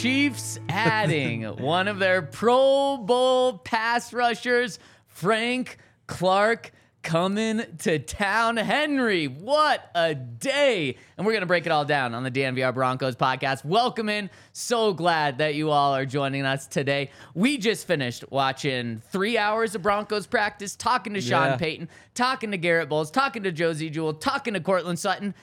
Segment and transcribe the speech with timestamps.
[0.00, 5.76] Chiefs, adding one of their Pro Bowl pass rushers, Frank
[6.06, 8.56] Clark, coming to town.
[8.56, 10.96] Henry, what a day!
[11.18, 13.62] And we're going to break it all down on the DNVR Broncos podcast.
[13.62, 14.30] Welcome in.
[14.54, 17.10] So glad that you all are joining us today.
[17.34, 21.56] We just finished watching three hours of Broncos practice, talking to Sean Yeah.
[21.58, 25.34] Payton, talking to Garrett Bolles, talking to Josey Jewell, talking to Courtland Sutton.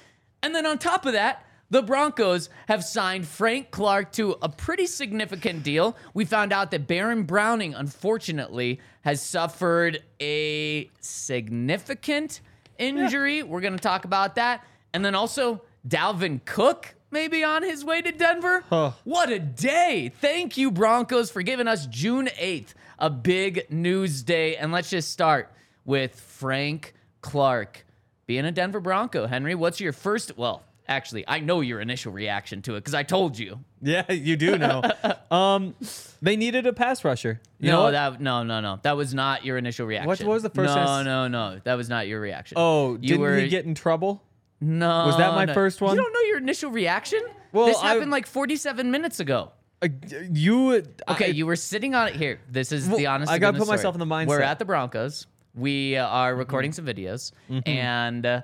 [0.42, 4.86] And then on top of that, the Broncos have signed Frank Clark to a pretty
[4.86, 5.98] significant deal.
[6.14, 12.42] We found out that Baron Browning, unfortunately, has suffered a significant
[12.78, 13.44] injury.
[13.44, 14.64] We're going to talk about that.
[14.94, 18.62] And then also, Dalvin Cook maybe on his way to Denver.
[19.04, 20.12] What a day.
[20.20, 24.58] Thank you, Broncos, for giving us June 8th, a big news day.
[24.58, 25.52] And let's just start
[25.86, 27.86] with Frank Clark
[28.26, 29.26] being a Denver Bronco.
[29.26, 30.38] Henry, what's your first?
[30.38, 33.60] Well, actually, I know your initial reaction to it because I told you.
[33.80, 34.82] Yeah, you do know.
[35.30, 35.76] um,
[36.22, 37.40] they needed a pass rusher.
[37.60, 37.92] You know no, what?
[37.92, 38.80] that no, no, no.
[38.82, 40.08] That was not your initial reaction.
[40.08, 41.60] What was the first No, no, no.
[41.64, 42.56] That was not your reaction.
[42.60, 44.24] oh, you didn't were he get in trouble?
[44.60, 45.06] no.
[45.06, 45.54] was that my no.
[45.54, 45.96] first one?
[45.96, 47.22] You don't know your initial reaction.
[47.52, 49.52] Well, this I- happened like 47 minutes ago.
[49.80, 49.90] Uh,
[50.32, 50.72] you
[51.08, 52.40] Okay, I- you were sitting on it here.
[52.50, 53.32] This is Well, the honest.
[53.32, 54.28] I gotta put myself in the mindset.
[54.30, 55.28] We're at the Broncos.
[55.54, 56.40] We uh, are Mm-hmm.
[56.40, 57.32] recording some videos,
[57.68, 58.42] and uh,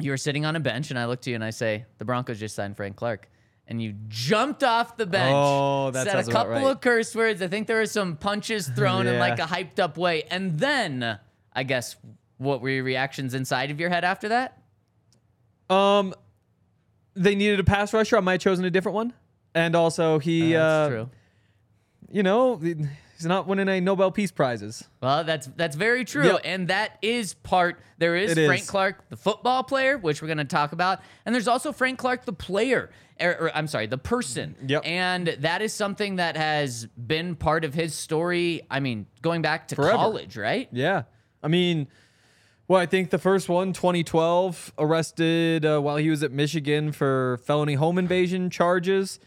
[0.00, 2.04] you were sitting on a bench, and I look to you and I say, "The
[2.04, 3.28] Broncos just signed Frank Clark."
[3.66, 5.32] And you jumped off the bench.
[5.32, 6.64] Oh, that said a couple right.
[6.64, 7.40] of curse words.
[7.40, 10.24] I think there were some punches thrown in like a hyped up way.
[10.24, 11.20] And then,
[11.52, 11.94] I guess,
[12.38, 14.60] what were your reactions inside of your head after that?
[15.70, 16.12] um,
[17.14, 18.16] they needed a pass rusher.
[18.16, 19.12] I might have chosen a different one.
[19.54, 21.10] And also, he, That's uh, true.
[22.10, 22.60] you know,
[23.20, 24.84] he's not winning any Nobel Peace Prizes.
[25.02, 26.40] Well, that's that's very true, Yep.
[26.44, 27.80] and that is part.
[27.98, 28.70] There is It Frank is.
[28.70, 32.24] Clark, the football player, which we're going to talk about, and there's also Frank Clark,
[32.24, 32.90] the player.
[33.20, 34.54] Or, or, I'm sorry, the person.
[34.66, 34.82] Yep.
[34.86, 38.62] And that is something that has been part of his story.
[38.70, 39.92] I mean, going back to Forever.
[39.98, 40.68] college, right?
[40.72, 41.02] Yeah.
[41.42, 41.88] I mean,
[42.66, 47.38] well, I think the first one, 2012, arrested uh, while he was at Michigan for
[47.44, 49.20] felony home invasion charges.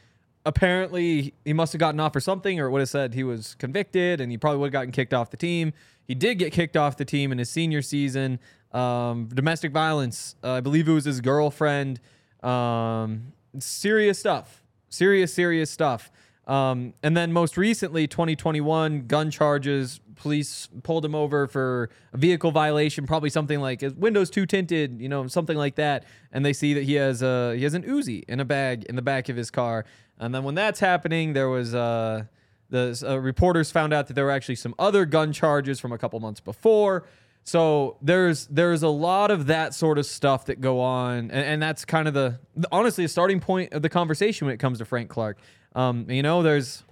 [0.46, 3.56] Apparently, he must have gotten off for something, or it would have said he was
[3.56, 5.74] convicted, and he probably would have gotten kicked off the team.
[6.06, 8.40] He did get kicked off the team in his senior season.
[8.74, 12.02] Um, domestic violence, uh, I believe it was his girlfriend.
[12.42, 14.64] Um, serious stuff.
[14.90, 16.12] Serious, serious stuff.
[16.46, 20.02] Um, and then most recently, 2021, gun charges.
[20.16, 25.10] Police pulled him over for a vehicle violation, probably something like windows too tinted, you
[25.10, 26.06] know, something like that.
[26.32, 28.96] And they see that he has a he has an Uzi in a bag in
[28.96, 29.86] the back of his car.
[30.20, 32.26] And then when that's happening, there was uh,
[32.70, 35.98] the uh, reporters found out that there were actually some other gun charges from a
[35.98, 37.06] couple months before.
[37.44, 41.62] So there's there's a lot of that sort of stuff that go on, and, and
[41.62, 44.78] that's kind of the, the honestly the starting point of the conversation when it comes
[44.80, 45.38] to Frank Clark.
[45.76, 46.84] Um, you know, there's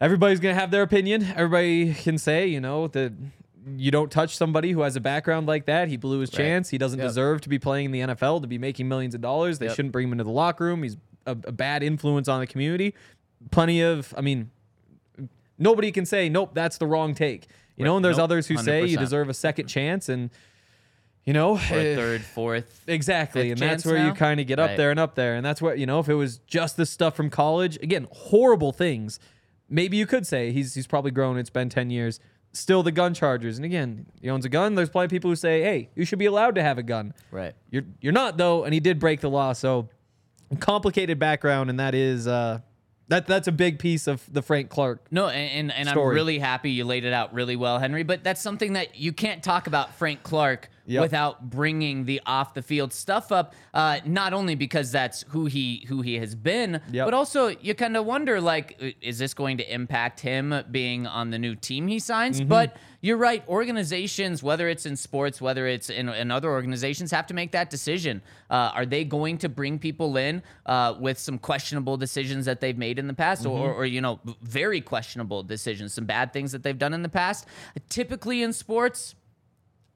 [0.00, 1.24] everybody's gonna have their opinion.
[1.36, 3.12] Everybody can say, you know, that
[3.76, 5.88] you don't touch somebody who has a background like that.
[5.88, 6.38] He blew his Right.
[6.38, 6.70] chance.
[6.70, 7.08] He doesn't Yep.
[7.08, 9.58] deserve to be playing in the NFL to be making millions of dollars.
[9.58, 9.76] They Yep.
[9.76, 10.82] shouldn't bring him into the locker room.
[10.82, 10.96] He's
[11.26, 12.94] a, a bad influence on the community.
[13.50, 14.50] Plenty of, I mean,
[15.58, 16.52] nobody can say nope.
[16.54, 17.46] That's the wrong take.
[17.76, 18.24] You know, and there's Nope.
[18.24, 20.30] others who say you deserve a second chance, and
[21.24, 22.82] you know, Or eh, third, fourth.
[22.88, 23.50] Exactly.
[23.50, 24.76] And that's where you kind of get up Right.
[24.78, 25.34] there and up there.
[25.36, 28.72] And that's what, you know, if it was just the stuff from college, again, horrible
[28.72, 29.20] things,
[29.68, 31.38] maybe you could say he's he's probably grown.
[31.38, 32.20] It's been 10 years.
[32.52, 33.58] Still the gun charges.
[33.58, 34.74] And again, he owns a gun.
[34.74, 37.12] There's plenty of people who say, hey, you should be allowed to have a gun.
[37.30, 37.54] Right.
[37.70, 39.52] You're you're not though, and he did break the law.
[39.52, 39.88] So
[40.60, 42.60] complicated background, and that is uh
[43.08, 45.06] that that's a big piece of the Frank Clark.
[45.10, 48.02] No, and and, and I'm really happy you laid it out really well, Henry.
[48.02, 51.02] But that's something that you can't talk about Frank Clark Yep.
[51.02, 53.54] without bringing the off the field stuff up.
[53.74, 57.06] Uh, not only because that's who he who he has been, Yep.
[57.06, 61.30] but also you kind of wonder like, is this going to impact him being on
[61.30, 62.40] the new team he signs?
[62.40, 62.48] Mm-hmm.
[62.48, 63.44] But you're right.
[63.48, 67.70] Organizations, whether it's in sports, whether it's in, in other organizations, have to make that
[67.70, 68.22] decision.
[68.50, 72.78] Uh, are they going to bring people in uh, with some questionable decisions that they've
[72.78, 73.52] made in the past, Mm-hmm.
[73.52, 77.08] or, or you know, very questionable decisions, some bad things that they've done in the
[77.08, 77.46] past?
[77.88, 79.14] Typically in sports,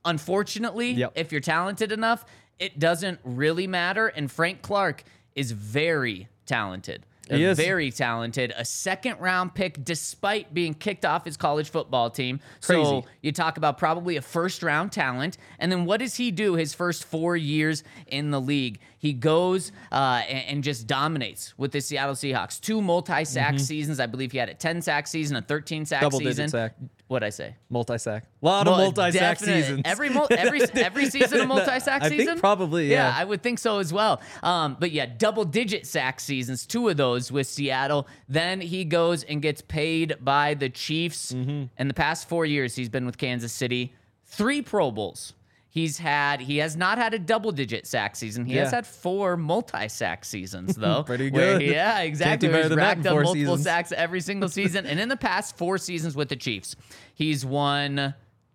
[0.05, 1.13] unfortunately, Yep.
[1.15, 2.25] if you're talented enough,
[2.59, 4.09] it doesn't really matter.
[4.09, 5.05] And Frank Clark
[5.35, 7.05] is very talented.
[7.31, 7.57] He is.
[7.57, 8.53] Very talented.
[8.59, 12.41] A second round pick, despite being kicked off his college football team.
[12.61, 12.83] Crazy.
[12.83, 15.39] So you talk about probably a first round talent.
[15.59, 18.81] And then what does he do his first four years in the league?
[19.03, 22.61] He goes uh, and, and just dominates with the Seattle Seahawks.
[22.61, 23.99] Two multi sack seasons.
[23.99, 26.05] I believe he had a 10 sack season, a 13 sack Mm-hmm.
[26.07, 26.49] Double-digit season.
[26.49, 26.77] sack.
[27.09, 27.57] What'd I say?
[27.69, 28.27] Multi sack.
[28.43, 29.83] A lot of multi sack seasons.
[29.85, 32.27] Every mul- every every season a multi sack I season.
[32.27, 33.13] think probably, yeah.
[33.15, 34.23] I would think so as well.
[34.45, 38.07] Um, but yeah, double digit sack seasons, two of those with Seattle.
[38.29, 41.33] Then he goes and gets paid by the Chiefs.
[41.33, 41.65] Mm-hmm.
[41.77, 43.95] In the past four years, he's been with Kansas City.
[44.27, 45.35] Three Pro Bowls.
[45.75, 46.43] He's had.
[46.43, 48.45] He has not had a double digit sack season.
[48.45, 51.03] He has had four multi sack seasons though.
[51.03, 51.67] Pretty where- good.
[51.67, 52.51] yeah, exactly.
[52.51, 53.63] where He's racked up multiple seasons.
[53.63, 54.85] sacks every single season.
[54.85, 56.77] and in the past four seasons with the Chiefs,
[57.15, 58.13] he's won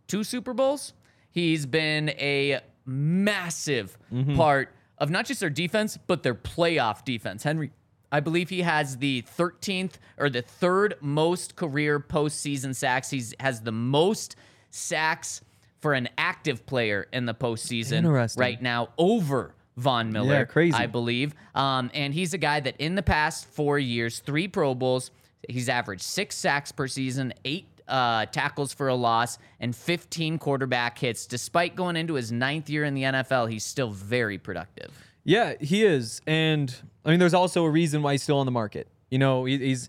[0.07, 0.93] two Super Bowls.
[1.31, 4.35] He's been a massive Mm-hmm.
[4.35, 7.41] part of not just their defense, but their playoff defense.
[7.43, 7.71] Henry,
[8.11, 13.09] I believe he has the 13th or the third most career postseason sacks.
[13.09, 14.35] He has the most
[14.69, 15.41] sacks
[15.87, 20.33] for an active player in the postseason right now over Von Miller.
[20.33, 20.75] Yeah, crazy.
[20.75, 21.33] I believe.
[21.55, 25.11] Um, and he's a guy that in the past four years, three Pro Bowls,
[25.47, 30.99] he's averaged six sacks per season, eight uh, tackles for a loss, and 15 quarterback
[30.99, 31.25] hits.
[31.25, 34.91] Despite going into his ninth year in the NFL, he's still very productive.
[35.23, 36.75] Yeah, he is, and
[37.05, 38.89] I mean, there's also a reason why he's still on the market.
[39.09, 39.87] You know, he, he's.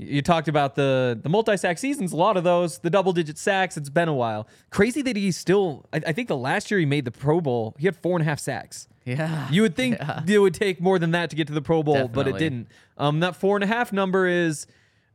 [0.00, 2.12] You talked about the the multi sack seasons.
[2.12, 3.76] A lot of those, the double digit sacks.
[3.76, 4.48] It's been a while.
[4.70, 5.84] Crazy that he's still.
[5.92, 8.22] I, I think the last year he made the Pro Bowl, he had four and
[8.22, 8.88] a half sacks.
[9.04, 9.48] Yeah.
[9.50, 12.08] You would think it would take more than that to get to the Pro Bowl,
[12.08, 12.68] but it didn't.
[12.96, 14.66] Um, that four and a half number is.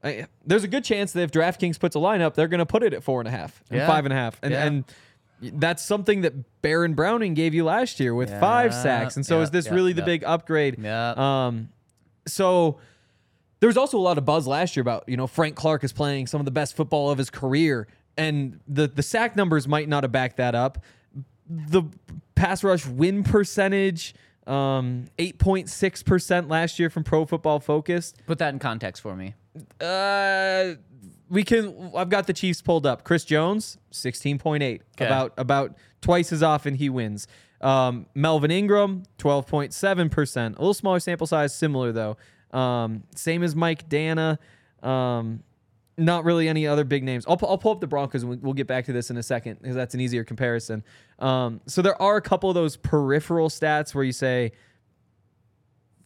[0.04, 2.84] I, there's a good chance that if DraftKings puts a lineup, they're going to put
[2.84, 3.88] it at four and a half and Yeah.
[3.88, 4.66] five and a half, and Yeah.
[4.66, 4.84] and
[5.60, 9.16] that's something that Baron Browning gave you last year with five sacks.
[9.16, 10.78] And so yeah, is this yeah, really the big upgrade?
[10.80, 11.14] Yeah.
[11.48, 11.70] Um,
[12.28, 12.78] so
[13.66, 15.92] there was also a lot of buzz last year about you know Frank Clark is
[15.92, 19.90] playing some of the best football of his career, and the the sack numbers might
[19.90, 20.84] not have backed that up.
[21.50, 21.82] The
[22.36, 24.14] pass rush win percentage,
[24.46, 28.13] um, eight point six percent last year from Pro Football Focus.
[28.28, 29.34] Put that in context for me.
[29.82, 30.75] Uh,
[31.28, 31.92] we can.
[31.96, 33.04] I've got the Chiefs pulled up.
[33.04, 35.08] Chris Jones, sixteen point eight, Okay.
[35.08, 37.28] about about twice as often he wins.
[37.62, 42.16] Um, Melvin Ingram, twelve point seven percent, a little smaller sample size, similar though.
[42.56, 44.40] Um, same as Mike Dana.
[44.82, 45.44] Um,
[45.98, 47.26] not really any other big names.
[47.28, 49.24] I'll, I'll pull up the Broncos and we- we'll get back to this in a
[49.24, 50.84] second because that's an easier comparison.
[51.20, 54.52] Um, so there are a couple of those peripheral stats where you say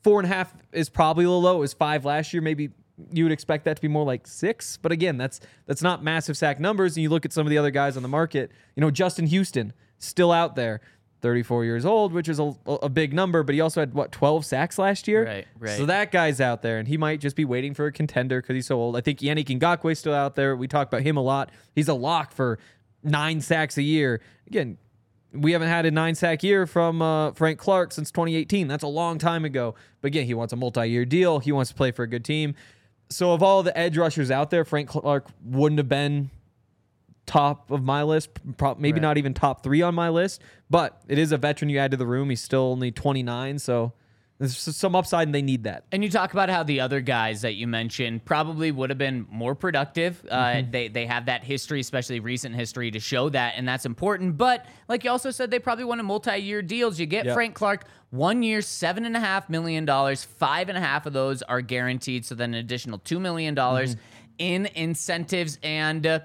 [0.04, 1.58] four and a half is probably a little low.
[1.58, 2.42] It was five last year.
[2.42, 2.70] Maybe
[3.12, 4.78] you would expect that to be more like six.
[4.78, 6.96] But again, that's that's not massive sack numbers.
[6.96, 8.52] And you look at some of the other guys on the market.
[8.76, 10.82] You know, Justin Houston still out there,
[11.22, 13.44] 34 years old, which is a, a big number.
[13.44, 15.26] But he also had what 12 sacks last year.
[15.26, 15.78] Right, right.
[15.78, 18.56] So that guy's out there, and he might just be waiting for a contender because
[18.56, 18.96] he's so old.
[18.96, 20.56] I think Yannick Ngakoue's still out there.
[20.56, 21.52] We talk about him a lot.
[21.76, 22.60] He's a lock for
[23.04, 24.22] nine sacks a year.
[24.48, 24.78] Again,
[25.32, 28.68] we haven't had a nine sack year from uh, Frank Clark since 2018.
[28.68, 29.76] That's a long time ago.
[30.02, 31.40] But again, he wants a multi year deal.
[31.40, 32.56] He wants to play for a good team.
[33.12, 36.30] So, of all the edge rushers out there, Frank Clark wouldn't have been
[37.30, 39.02] top of my list, pro- maybe Right.
[39.04, 40.42] not even top three on my list.
[40.70, 42.30] But it is a veteran you add to the room.
[42.32, 43.60] He's still only 29.
[43.60, 43.94] So,
[44.40, 45.84] There's some upside, and they need that.
[45.92, 49.26] And you talk about how the other guys that you mentioned probably would have been
[49.30, 50.26] more productive.
[50.32, 50.72] Uh, Mm-hmm.
[50.72, 54.38] They they have that history, especially recent history, to show that, and that's important.
[54.38, 57.02] But like you also said, they probably wanted multi-year deals.
[57.02, 57.34] You get Yep.
[57.34, 60.24] Frank Clark one year, seven and a half million dollars.
[60.24, 62.24] Five and a half of those are guaranteed.
[62.26, 64.04] So then an additional two million dollars Mm-hmm.
[64.40, 65.60] in incentives.
[65.64, 66.20] And uh,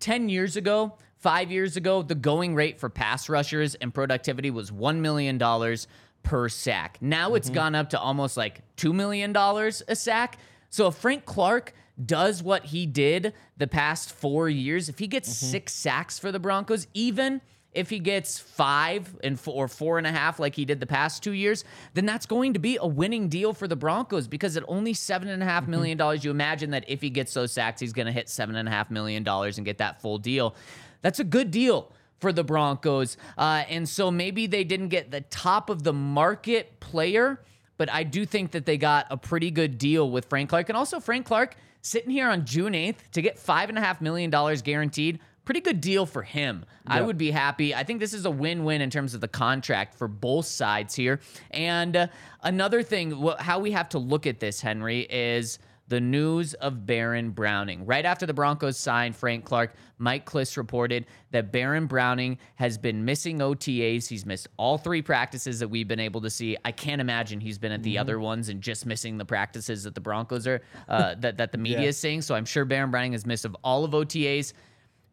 [0.00, 4.70] ten years ago, five years ago, the going rate for pass rushers and productivity was
[4.70, 5.88] one million dollars
[6.26, 6.98] per sack.
[7.00, 7.54] Now it's mm-hmm.
[7.54, 10.38] gone up to almost like $2 million a sack.
[10.70, 11.72] So if Frank Clark
[12.04, 15.52] does what he did the past four years, if he gets mm-hmm.
[15.52, 17.40] six sacks for the Broncos, even
[17.76, 20.86] if he gets five and four, or four and a half like he did the
[20.86, 21.64] past two years,
[21.94, 25.28] then that's going to be a winning deal for the Broncos because at only seven
[25.28, 28.06] and a half million dollars, you imagine that if he gets those sacks, he's going
[28.06, 30.54] to hit seven and a half million dollars and get that full deal.
[31.02, 33.16] That's a good deal for the Broncos.
[33.36, 37.42] Uh, and so maybe they didn't get the top of the market player,
[37.76, 40.70] but I do think that they got a pretty good deal with Frank Clark.
[40.70, 45.20] And also, Frank Clark sitting here on June 8th to get $5.5 million guaranteed.
[45.46, 46.66] Pretty good deal for him.
[46.86, 47.74] I would be happy.
[47.74, 50.94] I think this is a win win in terms of the contract for both sides
[50.94, 51.20] here.
[51.52, 52.06] And uh,
[52.42, 56.84] another thing, wh- how we have to look at this, Henry, is the news of
[56.84, 57.86] Baron Browning.
[57.86, 63.04] Right after the Broncos signed Frank Clark, Mike Klis reported that Baron Browning has been
[63.04, 64.08] missing OTAs.
[64.08, 66.56] He's missed all three practices that we've been able to see.
[66.64, 69.94] I can't imagine he's been at the other ones and just missing the practices that
[69.94, 71.88] the Broncos are uh, that that the media Yeah.
[71.90, 72.20] is seeing.
[72.20, 74.54] So I'm sure Baron Browning has missed of all of OTAs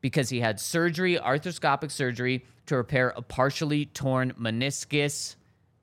[0.03, 5.37] because he had surgery, arthroscopic surgery, to repair a partially torn meniscus.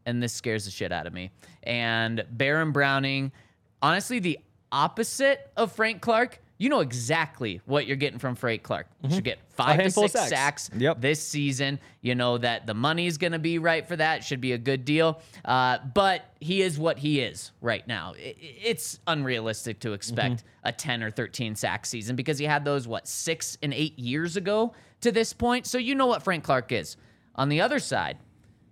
[0.05, 1.31] And this scares the shit out of me.
[1.63, 3.33] And Baron Browning,
[3.81, 4.39] honestly, the
[4.71, 6.39] opposite of Frank Clark.
[6.61, 8.87] You know exactly what you're getting from Frank Clark.
[9.03, 9.99] You should get five to Mm-hmm.
[10.01, 10.29] six sacks.
[10.29, 11.01] sacks Yep.
[11.01, 11.81] this season.
[12.03, 14.23] You know that the money's going to be right for that.
[14.25, 15.23] Should be a good deal.
[15.43, 18.13] Uh, but he is what he is right now.
[18.19, 20.69] It's unrealistic to expect Mm-hmm.
[20.69, 24.37] a 10 or 13 sack season because he had those, what, six and eight years
[24.37, 25.67] ago to this point.
[25.67, 26.99] So you know what Frank Clark is.
[27.37, 28.19] On the other side,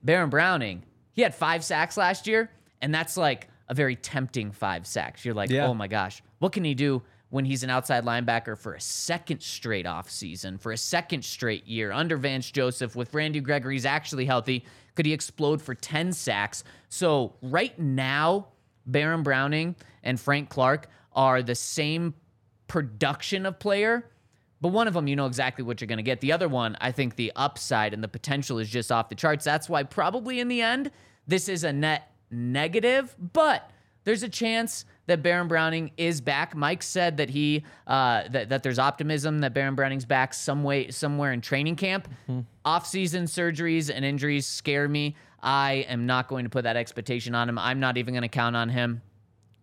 [0.03, 2.51] Baron Browning, he had five sacks last year,
[2.83, 5.25] and that's like a very tempting five sacks.
[5.25, 5.67] You're like, Yeah.
[5.69, 9.43] oh my gosh, what can he do when he's an outside linebacker for a second
[9.43, 14.25] straight off season, for a second straight year under Vance Joseph with Randy Gregory's actually
[14.25, 14.65] healthy?
[14.95, 16.65] Could he explode for 10 sacks?
[16.89, 18.49] So right now,
[18.87, 22.15] Baron Browning and Frank Clark are the same
[22.67, 24.11] production of player,
[24.61, 26.21] but one of them, you know exactly what you're going to get.
[26.21, 29.45] The other one, I think the upside and the potential is just off the charts.
[29.45, 30.91] That's why probably in the end,
[31.27, 33.71] this is a net negative, but
[34.05, 36.55] there's a chance that Baron Browning is back.
[36.55, 40.91] Mike said that he uh, that, that there's optimism that Baron Browning's back some way
[40.91, 42.09] somewhere in training camp.
[42.65, 45.17] Off-season surgeries and injuries scare me.
[45.43, 47.59] I am not going to put that expectation on him.
[47.59, 49.03] I'm not even going to count on him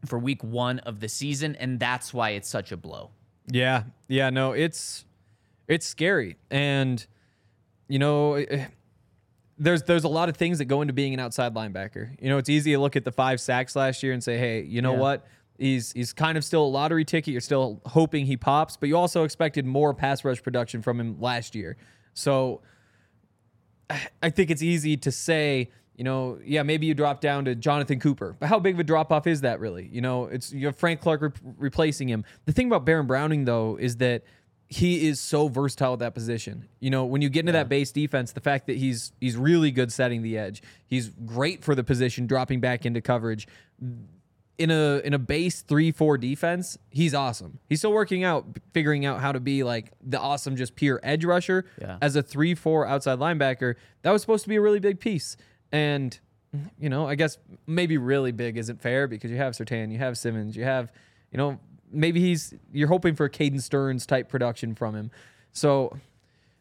[0.06, 3.12] for week one of the season, and that's why it's such a blow.
[3.48, 5.06] Yeah, yeah, no, it's
[5.68, 7.06] it's scary, and
[7.88, 8.66] you know, eh,
[9.58, 12.16] there's there's a lot of things that go into being an outside linebacker.
[12.22, 14.62] You know, it's easy to look at the five sacks last year and say, hey,
[14.62, 15.00] you know Yeah.
[15.00, 15.26] what?
[15.58, 17.32] He's he's kind of still a lottery ticket.
[17.32, 21.20] You're still hoping he pops, but you also expected more pass rush production from him
[21.22, 21.78] last year.
[22.14, 22.62] So
[24.22, 28.00] I think it's easy to say, you know, yeah, maybe you drop down to Jonathon
[28.00, 29.88] Cooper, but how big of a drop off is that really?
[29.92, 32.26] You know, it's you have Frank Clark re- replacing him.
[32.46, 34.24] The thing about Baron Browning though is that
[34.68, 36.68] he is so versatile at that position.
[36.80, 39.72] You know, when you get into that base defense, the fact that he's he's really
[39.72, 43.48] good setting the edge, he's great for the position, dropping back into coverage
[44.58, 47.60] in a in a base three four defense, he's awesome.
[47.68, 51.26] He's still working out, figuring out how to be like the awesome, just pure edge
[51.26, 51.66] rusher.
[51.80, 51.98] Yeah.
[52.02, 55.36] As a three four outside linebacker, that was supposed to be a really big piece.
[55.72, 56.18] And
[56.80, 60.18] you know, I guess maybe really big isn't fair because you have Surtain, you have
[60.18, 60.92] Simmons, you have,
[61.32, 61.60] you know,
[61.96, 65.12] maybe he's you're hoping for a Caden Sterns type production from him.
[65.52, 65.98] So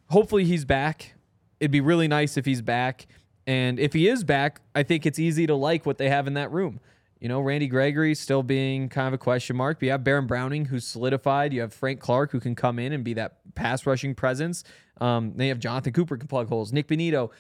[0.09, 1.15] hopefully he's back.
[1.61, 3.07] It'd be really nice if he's back.
[3.47, 6.35] And if he is back, I think it's easy to like what they have in
[6.35, 6.81] that room.
[7.21, 9.79] You know, Randy Gregory still being kind of a question mark.
[9.79, 11.53] But you have Baron Browning, who's solidified.
[11.53, 14.65] You have Frank Clark, who can come in and be that pass rushing presence.
[15.01, 16.73] Um, they have Jonathon Cooper can plug holes.
[16.73, 17.31] Nik Bonitto.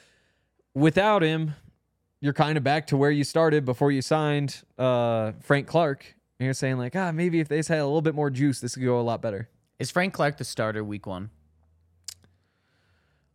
[0.74, 1.54] Without him,
[2.20, 6.16] you're kind of back to where you started before you signed uh, Frank Clark.
[6.38, 8.60] And you're saying like, ah, maybe if they just had a little bit more juice,
[8.60, 9.48] this could go a lot better.
[9.78, 11.30] Is Frank Clark the starter week one?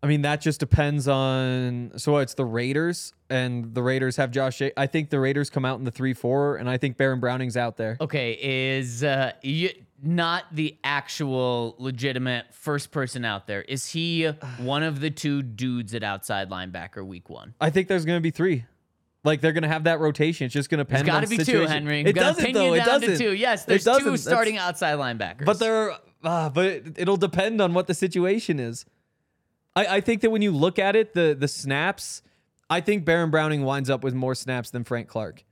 [0.01, 1.91] I mean, that just depends on.
[1.97, 4.61] So it's the Raiders, and the Raiders have Josh.
[4.77, 7.57] I think the Raiders come out in the three four, and I think Baron Browning's
[7.57, 7.97] out there.
[7.99, 13.61] Okay, is uh, y- not the actual legitimate first person out there?
[13.63, 14.25] Is he
[14.59, 17.53] one of the two dudes at outside linebacker week one?
[17.59, 18.65] I think there's going to be three.
[19.23, 20.45] Like they're gonna have that rotation.
[20.45, 21.71] It's just gonna depend got on to be the two, situation.
[21.73, 22.01] Henry.
[22.01, 22.73] It doesn't pin though.
[22.73, 23.09] you It doesn't.
[23.09, 23.33] to two.
[23.33, 25.45] Yes, there's two That's- starting outside linebackers.
[25.45, 28.85] But they're uh, but it'll depend on what the situation is.
[29.75, 32.21] I, I think that when you look at it, the the snaps,
[32.69, 35.43] I think Baron Browning winds up with more snaps than Frank Clark.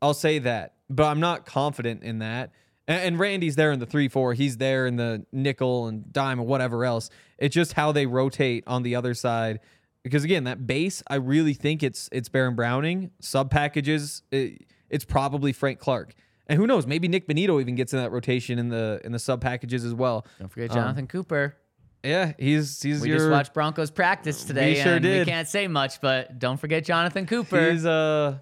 [0.00, 2.52] I'll say that, but I'm not confident in that.
[2.88, 4.34] And, and Randy's there in the three four.
[4.34, 7.10] He's there in the nickel and dime or whatever else.
[7.38, 9.60] It's just how they rotate on the other side.
[10.02, 13.10] Because again, that base, I really think it's it's Baron Browning.
[13.20, 16.14] Sub packages, it, it's probably Frank Clark.
[16.46, 16.86] And who knows?
[16.86, 19.94] Maybe Nik Bonitto even gets in that rotation in the in the sub packages as
[19.94, 20.26] well.
[20.38, 21.56] don't forget Jonathon Cooper.
[22.02, 25.68] Yeah, he's he's We your just watched Broncos practice today, sure and we can't say
[25.68, 27.70] much, but don't forget Jonathon Cooper.
[27.70, 28.38] he's uh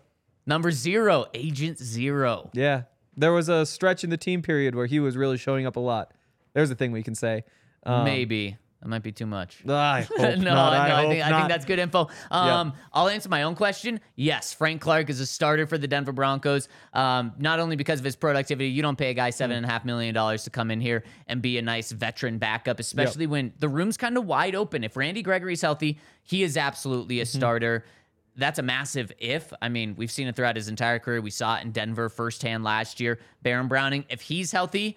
[0.47, 2.51] Number zero, Agent Zero.
[2.55, 2.85] yeah.
[3.19, 5.81] There was a stretch in the team period where he was really showing up a
[5.81, 6.15] lot.
[6.55, 7.43] There's a thing we can say.
[7.85, 8.57] Um, Maybe.
[8.81, 9.63] That might be too much.
[9.69, 12.09] I hope no, no, I, I, think, I think that's good info.
[12.31, 13.99] Um, I'll answer my own question.
[14.15, 16.69] Yes, Frank Clark is a starter for the Denver Broncos.
[16.93, 19.69] Um, not only because of his productivity, you don't pay a guy seven and a
[19.69, 23.53] half million dollars to come in here and be a nice veteran backup, especially when
[23.59, 24.85] the room's kind of wide open.
[24.85, 27.39] If Randy Gregory's healthy, he is absolutely a Mm-hmm.
[27.39, 27.85] starter.
[28.37, 29.53] That's a massive if.
[29.61, 31.21] I mean, we've seen it throughout his entire career.
[31.21, 33.19] We saw it in Denver firsthand last year.
[33.43, 34.97] Baron Browning, if he's healthy,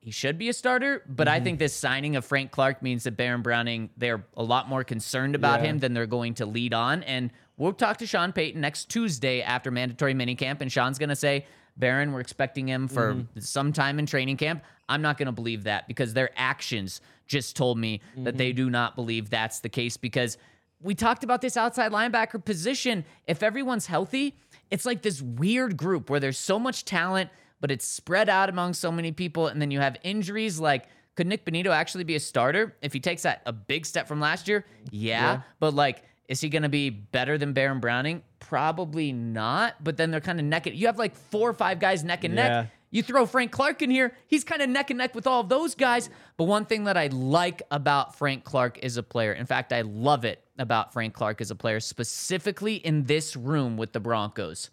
[0.00, 1.34] he should be a starter, but Mm-hmm.
[1.36, 4.82] I think this signing of Frank Clark means that Baron Browning, they're a lot more
[4.84, 5.68] concerned about Yeah.
[5.70, 7.02] him than they're going to lead on.
[7.02, 11.16] And we'll talk to Sean Payton next Tuesday after mandatory minicamp, and Sean's going to
[11.16, 13.40] say, Baron, we're expecting him for Mm-hmm.
[13.40, 14.62] some time in training camp.
[14.88, 18.36] I'm not going to believe that because their actions just told me that Mm-hmm.
[18.38, 20.36] they do not believe that's the case because
[20.82, 23.04] we talked about this outside linebacker position.
[23.26, 24.34] If everyone's healthy,
[24.70, 27.28] it's like this weird group where there's so much talent,
[27.60, 29.46] but it's spread out among so many people.
[29.48, 30.86] And then you have injuries like,
[31.16, 34.20] could Nik Bonitto actually be a starter if he takes that a big step from
[34.20, 34.64] last year?
[34.90, 35.42] Yeah.
[35.58, 38.22] But like, is he going to be better than Baron Browning?
[38.38, 39.82] Probably not.
[39.82, 42.24] But then they're kind of neck and you have like four or five guys neck
[42.24, 42.48] and Yeah.
[42.48, 42.70] neck.
[42.92, 45.48] You throw Frank Clark in here, he's kind of neck and neck with all of
[45.48, 46.10] those guys.
[46.36, 49.82] But one thing that I like about Frank Clark as a player, in fact, I
[49.82, 54.70] love it about Frank Clark as a player, specifically in this room with the Broncos,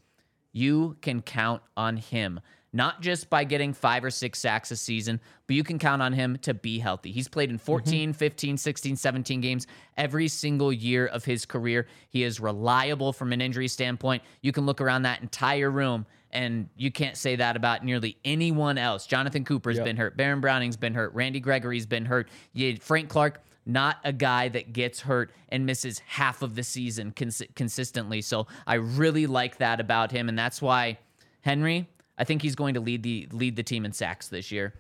[0.52, 2.40] you can count on him.
[2.78, 6.14] Not just by getting five or six sacks a season, but you can count on
[6.14, 7.12] him to be healthy.
[7.12, 7.66] He's played in mm-hmm.
[7.66, 9.66] 14, 15, 16, 17 games
[9.98, 11.88] every single year of his career.
[12.10, 14.22] He is reliable from an injury standpoint.
[14.44, 18.78] You can look around that entire room and you can't say that about nearly anyone
[18.78, 19.08] else.
[19.08, 20.16] Jonathon Cooper's been hurt.
[20.16, 21.16] Baron Browning's been hurt.
[21.16, 22.30] Randy Gregory's been hurt.
[22.54, 27.12] You, Frank Clark, not a guy that gets hurt and misses half of the season
[27.12, 28.22] cons- consistently.
[28.22, 31.00] So I really like that about him, and that's why
[31.42, 31.88] Henry.
[32.18, 34.74] I think he's going to lead the lead the team in sacks this year,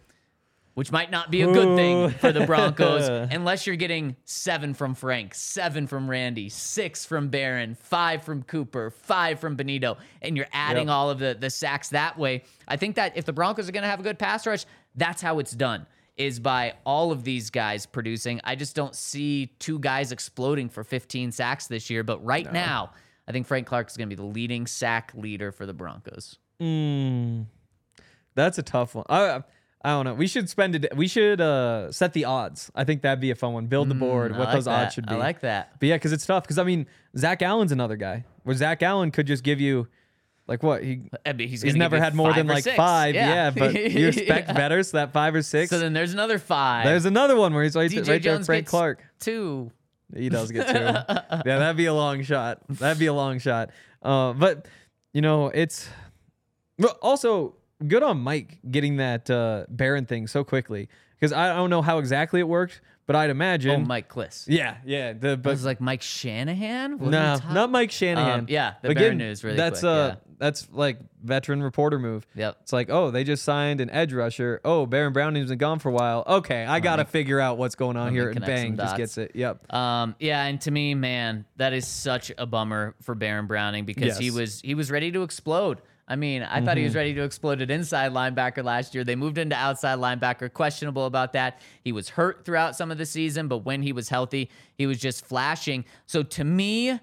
[0.73, 4.95] which might not be a good thing for the Broncos unless you're getting seven from
[4.95, 10.47] Frank, seven from Randy, six from Baron, five from Cooper, five from Bonitto, and you're
[10.52, 10.93] adding Yep.
[10.93, 12.43] all of the the sacks that way.
[12.67, 15.21] I think that if the Broncos are going to have a good pass rush, that's
[15.21, 15.86] how it's done.
[16.15, 18.41] Is by all of these guys producing.
[18.43, 22.04] I just don't see two guys exploding for 15 sacks this year.
[22.04, 22.93] But right now,
[23.28, 26.39] I think Frank Clark is going to be the leading sack leader for the Broncos.
[26.62, 27.46] Mm,
[28.36, 29.06] that's a tough one.
[29.10, 29.43] I
[29.84, 30.13] I don't know.
[30.15, 30.96] We should spend it.
[30.96, 32.72] We should uh set the odds.
[32.76, 33.67] I think that'd be a fun one.
[33.67, 34.32] Build the board.
[34.32, 34.86] Mm, what like those that.
[34.86, 35.13] odds should be.
[35.13, 35.80] I like that.
[35.80, 36.43] But yeah, because it's tough.
[36.43, 38.26] Because I mean, Zach Allen's another guy.
[38.43, 39.88] Where Zach Allen could just give you,
[40.48, 41.10] like what he.
[41.26, 42.76] I mean, he's He's never had more than like six.
[42.76, 43.52] five, yeah.
[43.52, 44.54] But you expect Yeah.
[44.54, 45.70] better, so that five or six.
[45.70, 46.86] So then there's another five.
[46.86, 49.04] There's another one where he's right, DJ right there, Frank Clark.
[49.20, 49.72] two.
[50.15, 50.74] He does get two.
[50.74, 52.62] yeah, that'd be a long shot.
[52.70, 53.72] That'd be a long shot.
[54.02, 54.67] Uh, but
[55.13, 55.89] you know, it's
[56.78, 61.70] but also good on Mike getting that uh, Baron thing so quickly because I don't
[61.70, 63.82] know how exactly it worked, but I'd imagine.
[63.82, 64.46] Oh, Mike Klis.
[64.48, 65.13] Yeah, yeah.
[65.13, 67.00] The but was like Mike Shanahan.
[67.00, 68.42] What no, not Mike Shanahan.
[68.42, 70.16] Um, yeah, the Again, Baron news really That's quick, uh, yeah.
[70.38, 72.28] that's like veteran reporter move.
[72.36, 72.58] Yep.
[72.62, 74.62] It's like, oh, they just signed an edge rusher.
[74.63, 76.24] Oh, Baron Browning's been gone for a while.
[76.28, 79.32] Okay, I gotta figure out what's going on here, and bang, just gets it.
[79.34, 79.74] Yep.
[79.74, 84.18] Um, yeah, and to me, man, that is such a bummer for Baron Browning because
[84.18, 85.82] he was he was ready to explode.
[86.10, 89.04] I mean, I thought he was ready to explode at inside linebacker last year.
[89.04, 91.60] They moved into outside linebacker, questionable about that.
[91.84, 95.00] He was hurt throughout some of the season, but when he was healthy, he was
[95.00, 95.84] just flashing.
[96.06, 96.98] So to me,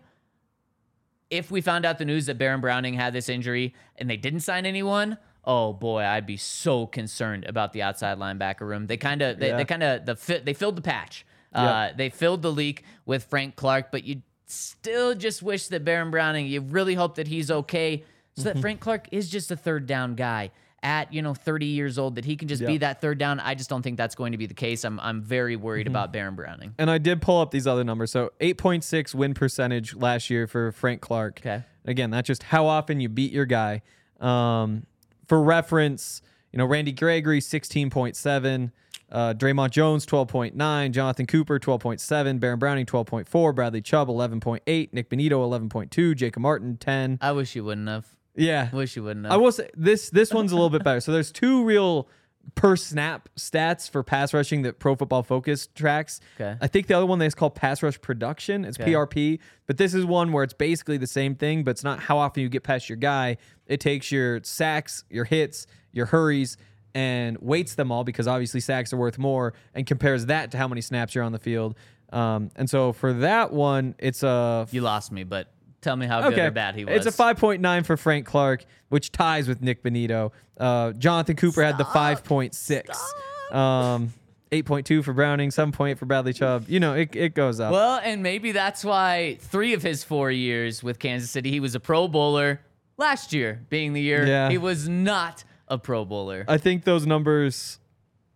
[1.29, 4.41] if we found out the news that Baron Browning had this injury and they didn't
[4.41, 8.87] sign anyone, oh boy, I'd be so concerned about the outside linebacker room.
[8.87, 9.57] They kind of they, Yeah.
[9.59, 11.27] they kind of the fit they filled the patch.
[11.53, 16.11] Uh, they filled the leak with Frank Clark, but you still just wish that Baron
[16.11, 16.47] Browning.
[16.47, 18.03] You really hope that he's okay,
[18.37, 20.51] so that Frank Clark is just a third down guy
[20.83, 23.41] at you know 30 years old that he can just be that third down.
[23.41, 24.85] I just don't think that's going to be the case.
[24.85, 25.93] I'm I'm very worried Mm-hmm.
[25.97, 26.75] about Baron Browning.
[26.79, 28.11] And I did pull up these other numbers.
[28.11, 31.41] So 8.6 win percentage last year for Frank Clark.
[31.41, 31.63] Okay.
[31.87, 33.83] Again, that's just how often you beat your guy.
[34.21, 34.87] Um,
[35.27, 36.21] for reference,
[36.53, 38.73] you know, Randy Gregory, 16.7.
[39.13, 40.91] Uh, Draymond Jones, 12.9.
[40.93, 42.41] Jonathon Cooper, 12.7.
[42.41, 43.55] Baron Browning, 12.4.
[43.55, 44.93] Bradley Chubb, 11.8.
[44.93, 46.17] Nik Bonitto, 11.2.
[46.17, 47.19] Jacob Martin, 10.
[47.21, 48.07] I wish you wouldn't have.
[48.37, 48.71] Yeah.
[48.73, 49.33] Wish you wouldn't have.
[49.33, 51.01] I will say this this one's a little bit better.
[51.01, 52.09] So there's two real
[52.57, 56.21] per snap stats for pass rushing that Pro Football Focus tracks.
[56.39, 56.57] Okay.
[56.61, 58.65] I think the other one is called pass rush production.
[58.67, 58.93] It's Okay.
[58.93, 62.19] PRP, but this is one where it's basically the same thing, but it's not how
[62.19, 63.39] often you get past your guy.
[63.67, 66.59] It takes your sacks, your hits, your hurries,
[66.95, 70.69] and weights them all because obviously sacks are worth more, and compares that to how
[70.69, 71.77] many snaps you're on the field.
[72.13, 75.49] Um, and so for that one, it's a you lost me, but
[75.85, 77.07] tell me how good or bad he was.
[77.07, 80.33] it's a 5.9 for Frank Clark, which ties with Nik Bonitto.
[80.59, 83.55] Uh, Jonathon Cooper had the 5.6.
[83.55, 84.13] Um,
[84.51, 86.67] 8.2 for Browning, 7.8 for Bradley Chubb.
[86.69, 87.73] You know, it, it goes up.
[87.73, 91.75] Well, and maybe that's why three of his four years with Kansas City, he was
[91.75, 92.61] a Pro Bowler.
[92.97, 94.51] Last year being the year Yeah.
[94.51, 96.45] he was not a Pro Bowler.
[96.47, 97.81] I think those numbers,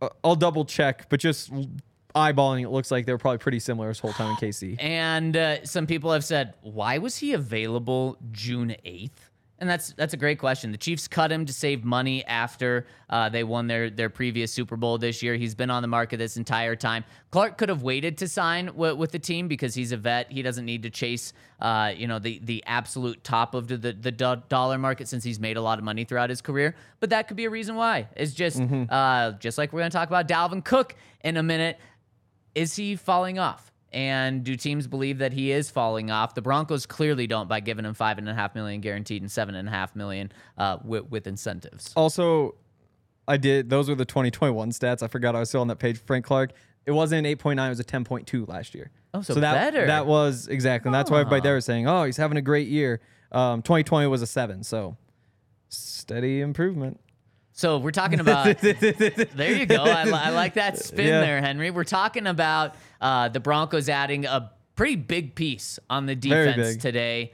[0.02, 1.50] uh, I'll double check, but just
[2.18, 4.76] eyeballing, it looks like they were probably pretty similar this whole time in KC.
[4.81, 9.11] And uh, some people have said, why was he available June 8th?
[9.61, 10.70] And that's that's a great question.
[10.70, 14.76] The Chiefs cut him to save money after uh, they won their their previous Super
[14.76, 15.35] Bowl this year.
[15.35, 17.04] He's been on the market this entire time.
[17.33, 20.31] Clark could have waited to sign w- with the team because he's a vet.
[20.31, 23.92] He doesn't need to chase, uh, you know, the the absolute top of the the,
[23.94, 26.76] the do- dollar market since he's made a lot of money throughout his career.
[27.00, 28.07] But that could be a reason why.
[28.14, 31.81] It's just uh, just like we're going to talk about Dalvin Cook in a minute
[32.59, 33.73] is he falling off?
[33.90, 36.35] And do teams believe that he is falling off?
[36.35, 39.55] The Broncos clearly don't by giving him five and a half million guaranteed and seven
[39.55, 41.92] and a half million uh, with, with incentives.
[41.97, 42.57] Also,
[43.27, 45.03] I did, those were the 2021 stats.
[45.03, 45.99] I forgot I was still on that page.
[45.99, 46.53] Frank Clark,
[46.85, 48.90] it wasn't an 8.9, it was a 10.2 last year.
[49.14, 49.87] Oh, so that, better.
[49.87, 50.88] That was exactly.
[50.88, 53.01] And that's why everybody there was saying, oh, he's having a great year.
[53.33, 54.62] Um, 2020 was a seven.
[54.62, 54.99] So
[55.71, 57.01] steady improvement.
[57.59, 58.57] So we're talking about.
[58.61, 59.83] there you go.
[59.83, 61.21] I, I like that spin Yeah.
[61.21, 61.73] there, Henry.
[61.73, 67.33] We're talking about uh, the Broncos adding a pretty big piece on the defense today.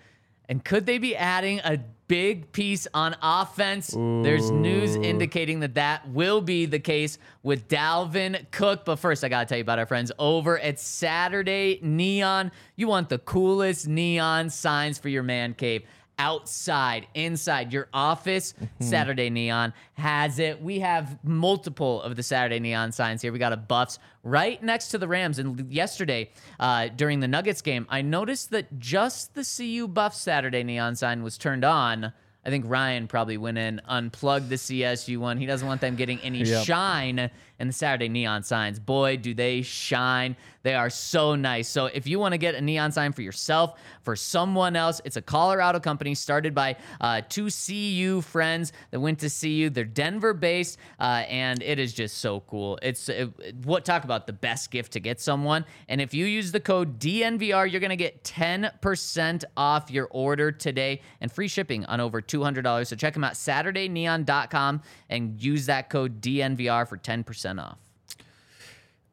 [0.49, 3.89] And could they be adding a big piece on offense?
[3.89, 8.87] There's news indicating that that will be the case with Dalvin Cook.
[8.87, 12.51] But first, I got to tell you about our friends over at Saturday Neon.
[12.77, 15.83] You want the coolest neon signs for your man cave
[16.19, 18.55] outside, inside your office.
[18.81, 20.63] Saturday Neon has it.
[20.63, 23.33] We have multiple of the Saturday Neon signs here.
[23.33, 25.39] We got a Buffs right next to the Rams.
[25.39, 30.63] And yesterday, uh, during the Nuggets game, I noticed that just the CU Buffs Saturday
[30.63, 32.13] Neon sign was turned on.
[32.47, 35.39] I think Ryan probably went in, unplugged the CSU one.
[35.39, 36.67] He doesn't want them getting any Yep.
[36.67, 38.79] shine in the Saturday neon signs.
[38.79, 40.37] Boy, do they shine.
[40.63, 41.69] They are so nice.
[41.69, 45.17] So if you want to get a neon sign for yourself, for someone else, it's
[45.17, 49.69] a Colorado company started by uh, two CU friends that went to CU.
[49.69, 52.79] They're Denver based, uh, and it is just so cool.
[52.83, 53.31] It's it,
[53.65, 55.67] what talk about the best gift to get someone.
[55.89, 60.51] And if you use the code DNVR, you're going to get 10% off your order
[60.51, 62.87] today and free shipping on over $200.
[62.87, 67.79] So check them out, SaturdayNeon.com, and use that code DNVR for 10% off.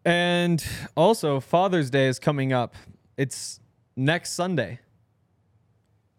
[0.04, 0.64] And
[0.96, 2.76] also, Father's Day is coming up.
[3.18, 3.60] It's
[3.96, 4.80] next Sunday.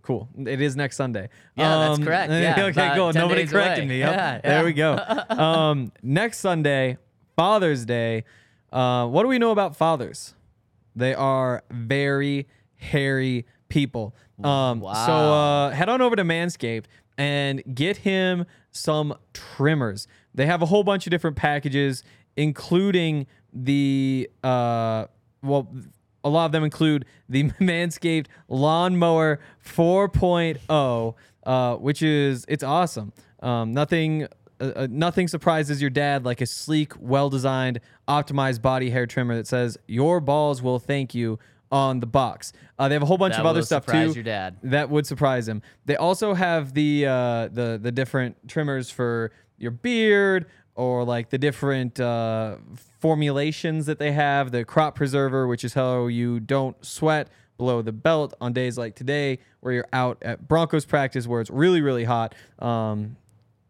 [0.03, 0.29] Cool.
[0.37, 1.29] It is next Sunday.
[1.57, 2.31] Yeah, that's correct.
[2.33, 3.13] Yeah, okay, cool.
[3.13, 3.89] Nobody corrected away.
[3.89, 3.99] me.
[4.01, 4.13] Yep.
[4.15, 4.99] Yeah, There we go.
[5.31, 6.99] um, next Sunday,
[7.37, 8.25] Father's Day.
[8.73, 10.35] Uh, what do we know about fathers?
[10.97, 14.15] They are very hairy people.
[14.43, 16.85] Um, So uh, head on over to Manscaped
[17.17, 20.09] and get him some trimmers.
[20.35, 22.03] They have a whole bunch of different packages,
[22.37, 25.07] including the uh,
[25.43, 25.69] well,
[26.25, 31.15] a lot of them include the Manscaped Lawnmower 4.0,
[31.45, 33.13] uh, which is it's awesome.
[33.41, 34.27] Um, nothing.
[34.61, 39.49] Uh, uh, nothing surprises your dad like a sleek, well-designed, optimized body hair trimmer that
[39.49, 41.39] says "Your balls will thank you"
[41.73, 42.53] on the box.
[42.79, 44.15] Uh, they have a whole bunch That of other stuff surprise too.
[44.17, 44.59] your dad.
[44.63, 45.63] That would surprise him.
[45.87, 49.33] They also have the uh, the the different trimmers for
[49.63, 52.57] your beard or like the different uh,
[53.01, 54.51] formulations that they have.
[54.51, 58.95] The crop preserver, which is how you don't sweat below the belt on days like
[58.95, 62.35] today, where you're out at Broncos practice where it's really really hot.
[62.59, 63.17] Um,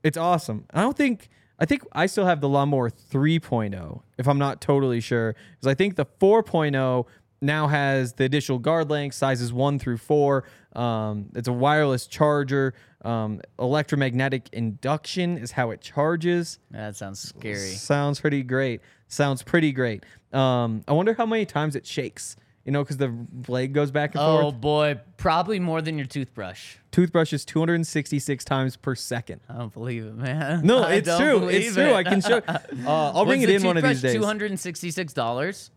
[0.02, 0.64] it's awesome.
[0.72, 1.28] I don't think.
[1.58, 5.74] I think I still have the lawnmower 3.0, if I'm not totally sure, because I
[5.74, 7.06] think the 4.0
[7.42, 10.44] now has the additional guard length sizes one through four.
[10.74, 12.72] Um, it's a wireless charger.
[13.04, 16.58] Um, electromagnetic induction is how it charges.
[16.70, 17.56] That sounds scary.
[17.56, 18.80] Sounds pretty great.
[19.08, 20.04] Sounds pretty great.
[20.32, 22.36] Um, I wonder how many times it shakes.
[22.64, 24.44] You know, because the blade goes back and forth.
[24.44, 26.76] Oh boy, probably more than your toothbrush.
[26.92, 29.40] Toothbrush is 266 times per second.
[29.48, 30.64] I don't believe it, man.
[30.64, 31.48] No, I it's true.
[31.48, 31.92] It's true.
[31.92, 32.40] I can show.
[32.86, 34.14] Uh, I'll bring it in one of these days.
[34.14, 35.70] Two hundred and sixty-six dollars.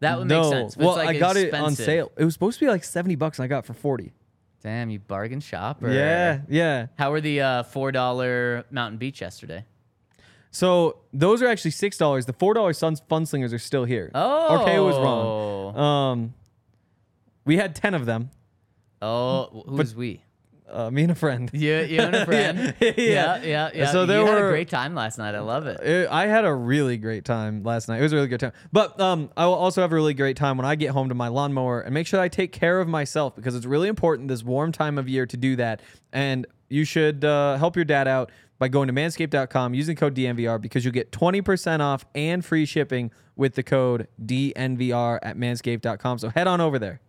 [0.00, 0.76] That would no, make sense.
[0.76, 2.10] well, it's like I got it on sale.
[2.16, 4.12] It was supposed to be like 70 bucks, and I got it for 40.
[4.62, 5.90] Damn, you bargain shopper.
[5.90, 6.86] Yeah, yeah.
[6.98, 9.64] How were the uh, four dollar Mountain Beach yesterday?
[10.50, 12.26] So those are actually six dollars.
[12.26, 14.10] The four dollar Sun Fun Slingers are still here.
[14.14, 14.64] Oh.
[14.66, 15.76] RKO was wrong.
[15.76, 16.34] Um,
[17.44, 18.30] we had ten of them.
[19.00, 20.22] Oh, who's we?
[20.72, 21.50] Uh, me and a friend.
[21.54, 22.74] You, you and a friend.
[22.80, 22.92] Yeah.
[22.96, 23.92] yeah, yeah, yeah.
[23.92, 25.34] So there you had were- a great time last night.
[25.34, 25.80] I love it.
[25.80, 28.00] It- I had a really great time last night.
[28.00, 28.52] It was a really good time.
[28.72, 31.14] But um, I will also have a really great time when I get home to
[31.14, 34.42] my lawnmower and make sure I take care of myself because it's really important this
[34.42, 35.80] warm time of year to do that.
[36.12, 40.60] And you should uh, help your dad out by going to manscaped.com using code DNVR
[40.60, 46.18] because you'll get 20% off and free shipping with the code DNVR at manscaped.com.
[46.18, 47.00] So head on over there.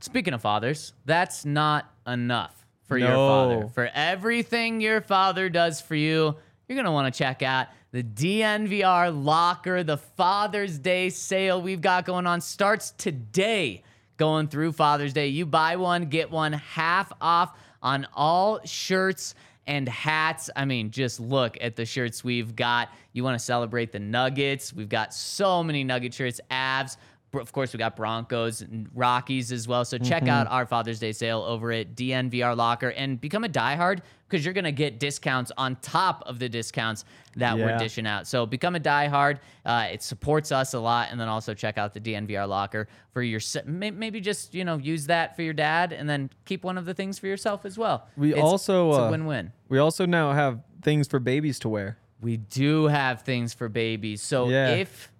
[0.00, 3.68] Speaking of fathers, that's not enough for your father.
[3.68, 6.36] For everything your father does for you,
[6.68, 9.82] you're going to want to check out the DNVR Locker.
[9.82, 13.82] The Father's Day sale we've got going on starts today,
[14.16, 15.28] going through Father's Day.
[15.28, 19.34] You buy one, get one half off on all shirts
[19.66, 20.50] and hats.
[20.54, 22.90] I mean, just look at the shirts we've got.
[23.12, 24.72] You want to celebrate the Nuggets.
[24.72, 26.96] We've got so many Nugget shirts, abs.
[27.40, 29.84] Of course, we got Broncos and Rockies as well.
[29.84, 34.00] So check out our Father's Day sale over at DNVR Locker and become a diehard
[34.28, 37.04] because you're going to get discounts on top of the discounts
[37.36, 38.26] that we're dishing out.
[38.26, 39.38] So become a diehard.
[39.64, 41.08] Uh, it supports us a lot.
[41.10, 45.06] And then also check out the DNVR Locker for your, maybe just, you know, use
[45.06, 48.08] that for your dad and then keep one of the things for yourself as well.
[48.16, 49.52] We It's- also, it's uh, a win-win.
[49.68, 51.98] We also now have things for babies to wear.
[52.20, 54.22] We do have things for babies.
[54.22, 54.68] So Yeah.
[54.70, 55.12] if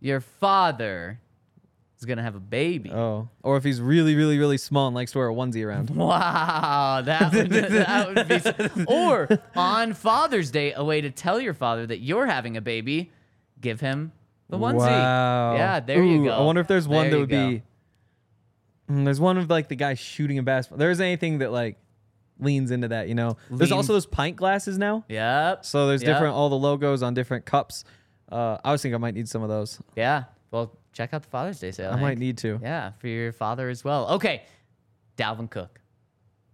[0.00, 1.20] your father
[2.02, 3.28] is gonna have a baby, Oh.
[3.42, 5.90] Or if he's really, really, really small and likes to wear a onesie around.
[5.96, 8.84] wow, that would, that would be.
[8.88, 13.12] Or on Father's Day, a way to tell your father that you're having a baby,
[13.60, 14.12] give him
[14.48, 14.78] the onesie.
[14.78, 15.54] Wow.
[15.54, 16.30] Yeah, there you go.
[16.32, 17.48] I wonder if there's one There that would go.
[17.50, 17.62] be.
[18.90, 20.78] Mm, there's one of like the guy shooting a basketball.
[20.78, 21.78] There's anything that like
[22.40, 23.36] leans into that, you know.
[23.50, 25.04] There's also those pint glasses now.
[25.08, 25.64] Yep.
[25.64, 26.12] So there's Yep.
[26.14, 27.84] different all the logos on different cups.
[28.30, 29.78] Uh, I was thinking I might need some of those.
[29.94, 30.24] Yeah.
[30.52, 31.90] Well, check out the Father's Day sale.
[31.92, 32.60] I might need to.
[32.62, 34.06] Yeah, for your father as well.
[34.10, 34.42] Okay,
[35.16, 35.80] Dalvin Cook.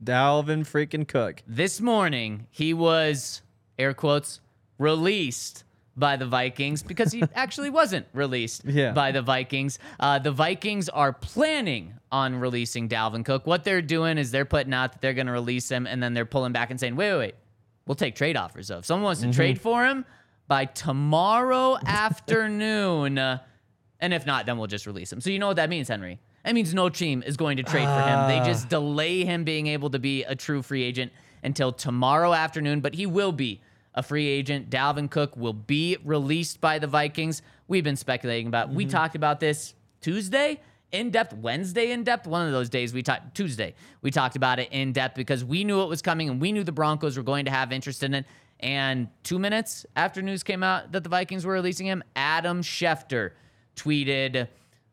[0.02, 1.42] Dalvin freaking Cook.
[1.46, 3.42] This morning, he was,
[3.78, 4.40] air quotes,
[4.78, 5.64] released
[5.96, 8.92] by the Vikings because he actually wasn't released Yeah.
[8.92, 9.80] by the Vikings.
[9.98, 13.48] Uh, the Vikings are planning on releasing Dalvin Cook.
[13.48, 16.14] What they're doing is they're putting out that they're going to release him, and then
[16.14, 17.34] they're pulling back and saying, wait, wait, wait.
[17.87, 18.78] We'll take trade offers, though.
[18.78, 20.04] If someone wants to trade for him
[20.46, 23.38] by tomorrow afternoon, uh,
[24.00, 25.20] and if not, then we'll just release him.
[25.20, 26.20] So you know what that means, Henry?
[26.44, 28.28] That means no team is going to trade for him.
[28.28, 28.44] They uh.
[28.44, 32.94] just delay him being able to be a true free agent until tomorrow afternoon, but
[32.94, 33.61] he will be
[33.94, 34.70] a free agent.
[34.70, 37.42] Dalvin Cook will be released by the Vikings.
[37.66, 38.70] We've been speculating about.
[38.70, 38.90] We mm-hmm.
[38.90, 40.61] talked about this Tuesday
[40.92, 42.26] in depth, Wednesday in depth.
[42.26, 43.74] One of those days we talked Tuesday.
[44.00, 46.64] We talked about it in depth because we knew it was coming and we knew
[46.64, 48.24] the Broncos were going to have interest in it.
[48.61, 53.32] And two minutes after news came out that the Vikings were releasing him, Adam Schefter
[53.78, 54.48] tweeted,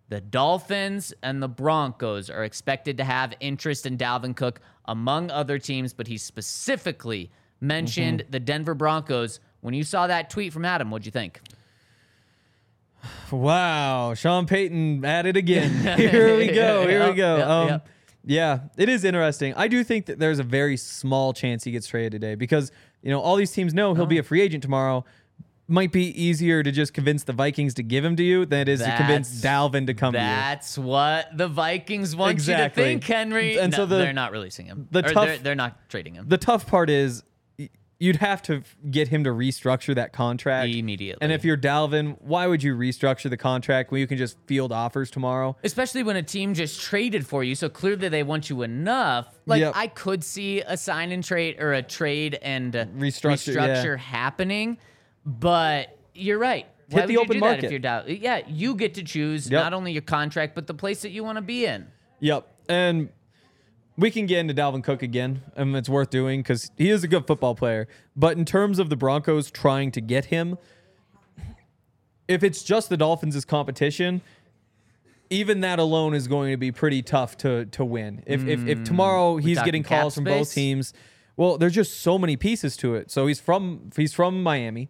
[0.10, 5.58] the Dolphins and the Broncos are expected to have interest in Dalvin Cook among other
[5.58, 9.40] teams, but he specifically mentioned the Denver Broncos.
[9.62, 11.42] When you saw that tweet from Adam, what'd you think?
[13.32, 15.72] Wow, Sean Payton at it again.
[15.98, 16.88] Here we go.
[16.88, 17.38] Here we go.
[17.38, 17.88] yep, um, yep.
[18.28, 19.54] Yeah, it is interesting.
[19.56, 22.72] I do think that there's a very small chance he gets traded today because
[23.04, 24.08] you know all these teams know he'll Oh.
[24.08, 25.06] be a free agent tomorrow.
[25.68, 28.70] Might be easier to just convince the Vikings to give him to you than it
[28.70, 30.24] is to convince Dalvin to come to you.
[30.24, 32.84] That's what the Vikings want Exactly.
[32.84, 33.58] you to think, Henry.
[33.60, 34.88] And No, so the- they're not releasing him.
[34.92, 36.26] the Or tough- they're, they're not trading him.
[36.30, 37.24] The tough part is
[37.98, 41.18] you'd have to get him to restructure that contract Immediately.
[41.24, 44.72] And if you're Dalvin, why would you restructure the contract when you can just field
[44.72, 45.56] offers tomorrow?
[45.64, 49.34] Especially when a team just traded for you, so clearly they want you enough.
[49.48, 49.74] Like Yep.
[49.76, 53.84] I could see a sign and trade or a trade and uh, Restructure, yeah.
[53.84, 54.78] restructure happening,
[55.26, 56.66] but you're right.
[56.90, 57.64] Hit Why the you open market.
[57.66, 58.04] if you're down?
[58.08, 59.64] Yeah, you get to choose Yep.
[59.64, 61.88] not only your contract but the place that you want to be in.
[62.20, 62.48] Yep.
[62.70, 63.10] And
[63.98, 67.08] we can get into Dalvin Cook again, and it's worth doing because he is a
[67.08, 67.88] good football player.
[68.16, 70.58] But in terms of the Broncos trying to get him,
[72.28, 74.22] if it's just the Dolphins' competition,
[75.30, 78.24] even that alone is going to be pretty tough to to win.
[78.26, 80.56] If if, if mm, tomorrow he's talking getting cap calls from both space?
[80.56, 80.94] teams,
[81.38, 83.12] Well, there's just so many pieces to it.
[83.12, 84.90] So he's from he's from Miami.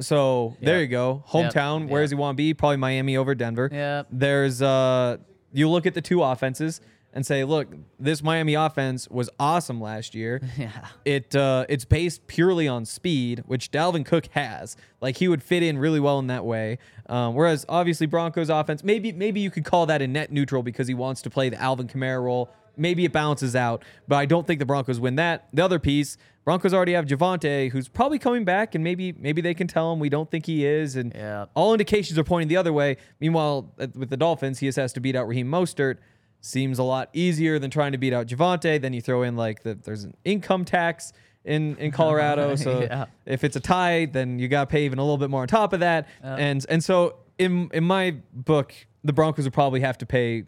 [0.00, 1.22] So there you go.
[1.28, 1.88] Hometown.
[1.88, 2.04] Where Yep.
[2.04, 2.54] does he want to be?
[2.54, 3.68] Probably Miami over Denver.
[3.72, 4.04] Yeah.
[4.10, 5.18] There's uh
[5.52, 6.80] you look at the two offenses
[7.14, 7.68] and say, look,
[8.00, 10.40] this Miami offense was awesome last year.
[10.56, 10.70] Yeah.
[11.04, 14.76] It uh it's based purely on speed, which Dalvin Cook has.
[15.02, 16.78] Like he would fit in really well in that way.
[17.08, 20.88] Um, whereas obviously Broncos offense, maybe maybe you could call that a net neutral because
[20.88, 22.50] he wants to play the Alvin Kamara role.
[22.76, 25.48] Maybe it balances out, but I don't think the Broncos win that.
[25.52, 29.54] The other piece, Broncos already have Javonte, who's probably coming back, and maybe maybe they
[29.54, 31.46] can tell him we don't think he is, and Yeah.
[31.54, 32.96] all indications are pointing the other way.
[33.20, 35.98] Meanwhile, with the Dolphins, he just has to beat out Raheem Mostert.
[36.40, 38.80] Seems a lot easier than trying to beat out Javonte.
[38.80, 41.12] Then you throw in like that there's an income tax
[41.44, 43.04] in in Colorado, so Yeah.
[43.26, 45.48] if it's a tie, then you got to pay even a little bit more on
[45.48, 46.08] top of that.
[46.22, 50.44] And and so in in my book, the Broncos would probably have to pay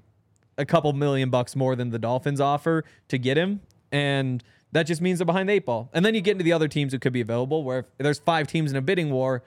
[0.58, 3.60] a couple million bucks more than the Dolphins offer to get him,
[3.92, 5.88] and that just means they're behind the eight ball.
[5.92, 7.62] And then you get into the other teams who could be available.
[7.64, 9.42] Where if there's five teams in a bidding war,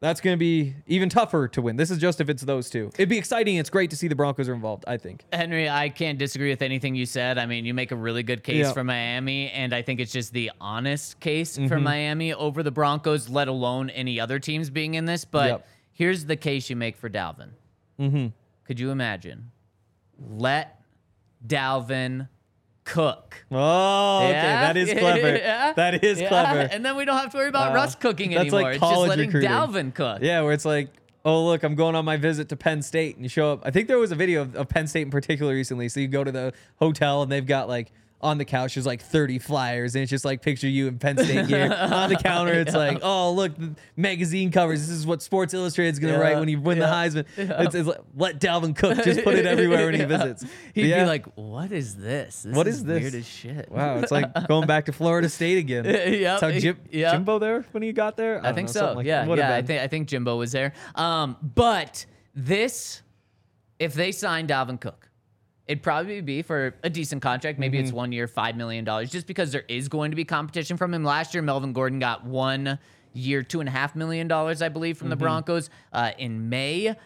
[0.00, 1.76] that's going to be even tougher to win.
[1.76, 2.90] This is just if it's those two.
[2.94, 3.56] It'd be exciting.
[3.56, 4.84] It's great to see the Broncos are involved.
[4.86, 5.24] I think.
[5.32, 7.36] Henry, I can't disagree with anything you said.
[7.38, 8.72] I mean, you make a really good case Yeah.
[8.72, 11.66] for Miami, and I think it's just the honest case Mm-hmm.
[11.68, 15.24] for Miami over the Broncos, let alone any other teams being in this.
[15.24, 15.66] But Yep.
[15.92, 17.50] here's the case you make for Dalvin.
[17.98, 18.26] Mm-hmm.
[18.64, 19.50] Could you imagine?
[20.18, 20.80] Let
[21.46, 22.28] Dalvin
[22.84, 23.44] cook.
[23.50, 24.60] Oh, okay, Yeah?
[24.72, 25.36] that is clever.
[25.36, 25.72] Yeah?
[25.74, 26.60] That is Yeah, clever.
[26.60, 28.62] And then we don't have to worry about Uh, Russ cooking that's anymore.
[28.62, 29.50] like it's just college letting recruiting.
[29.50, 30.18] Dalvin cook.
[30.22, 30.88] Yeah, where it's like,
[31.24, 33.62] oh look, I'm going on my visit to Penn State, and you show up.
[33.64, 35.88] I think there was a video of, of Penn State in particular recently.
[35.88, 39.02] So you go to the hotel, and they've got like on the couch there's like
[39.02, 42.52] 30 flyers, and it's just like picture you in Penn State gear on the counter.
[42.52, 44.80] It's like, oh look, the magazine covers.
[44.80, 47.26] This is what Sports Illustrated is gonna Yeah, write when you win yeah, the Heisman.
[47.36, 49.02] It's, it's like, let Dalvin cook.
[49.04, 50.44] Just put it everywhere when he visits.
[50.74, 51.04] He'd yeah.
[51.04, 52.42] be like, "What is this?
[52.42, 53.00] this What is this?
[53.00, 55.84] Weird as shit." Wow, it's like going back to Florida State again.
[56.28, 57.12] That's how Jim, yep.
[57.12, 58.40] Jimbo there when he got there.
[58.40, 58.92] I don't think know, so.
[58.94, 59.24] like yeah.
[59.32, 59.54] Yeah.
[59.54, 60.72] I think I think Jimbo was there.
[60.94, 62.04] Um, but
[62.34, 63.02] this,
[63.78, 65.07] if they sign Dalvin Cook,
[65.68, 67.58] it'd probably be for a decent contract.
[67.58, 67.84] Maybe Mm-hmm.
[67.86, 70.92] it's one year, five million dollars, just because there is going to be competition from
[70.92, 71.04] him.
[71.04, 72.78] Last year, Melvin Gordon got one
[73.12, 75.22] year, two and a half million dollars, I believe, from the Mm-hmm.
[75.24, 76.96] Broncos uh, in May.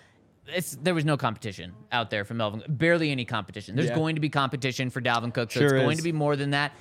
[0.49, 2.63] It's, there was no competition out there for Melvin.
[2.69, 3.77] Barely any competition.
[3.77, 3.95] There's Yeah.
[3.95, 5.99] going to be competition for Dalvin Cook, so Sure it's going is.
[5.99, 6.73] to be more than that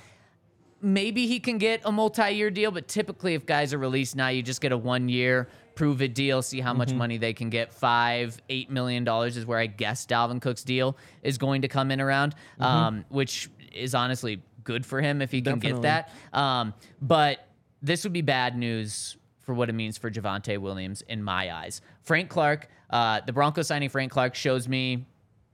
[0.84, 4.42] maybe he can get a multi-year deal, but typically if guys are released now, you
[4.42, 6.98] just get a one-year prove it deal, see how much Mm-hmm.
[6.98, 7.72] money they can get.
[7.72, 11.90] Five, eight million dollars is where I guess Dalvin Cook's deal is going to come
[11.90, 12.62] in around, Mm-hmm.
[12.64, 16.10] um, which is honestly good for him if he can get that.
[16.32, 17.46] Um, but
[17.82, 21.80] this would be bad news for what it means for Javonte Williams in my eyes.
[22.02, 25.04] Frank Clark, uh, the Broncos signing Frank Clark shows me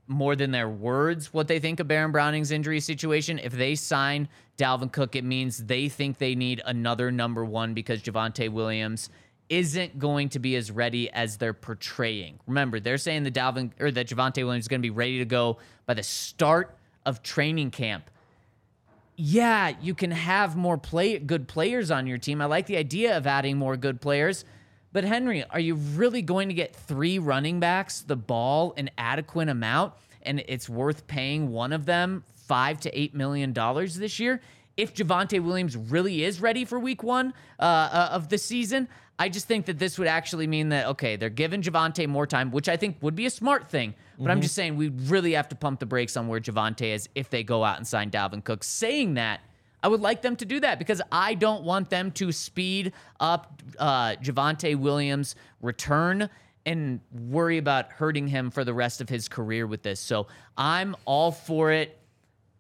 [0.08, 3.38] more than their words what they think of Baron Browning's injury situation.
[3.38, 4.28] If they sign
[4.58, 9.08] Dalvin Cook, it means they think they need another number one because Javonte Williams
[9.48, 12.38] isn't going to be as ready as they're portraying.
[12.46, 15.24] Remember, they're saying the Dalvin or that Javonte Williams is going to be ready to
[15.24, 18.10] go by the start of training camp.
[19.16, 22.40] Yeah, you can have more play good players on your team.
[22.40, 24.44] I like the idea of adding more good players.
[24.92, 29.48] But Henry, are you really going to get three running backs the ball an adequate
[29.48, 34.40] amount and it's worth paying one of them five to eight million dollars this year?
[34.76, 39.28] If Javonte Williams really is ready for week one uh, uh, of the season, I
[39.28, 42.68] just think that this would actually mean that, okay, they're giving Javonte more time, which
[42.68, 43.94] I think would be a smart thing.
[44.16, 47.08] But I'm just saying we really have to pump the brakes on where Javonte is
[47.14, 48.64] if they go out and sign Dalvin Cook.
[48.64, 49.40] Saying that,
[49.82, 53.62] I would like them to do that because I don't want them to speed up
[53.78, 56.28] uh, Javonte Williams' return
[56.66, 60.00] and worry about hurting him for the rest of his career with this.
[60.00, 60.26] So
[60.56, 61.98] I'm all for it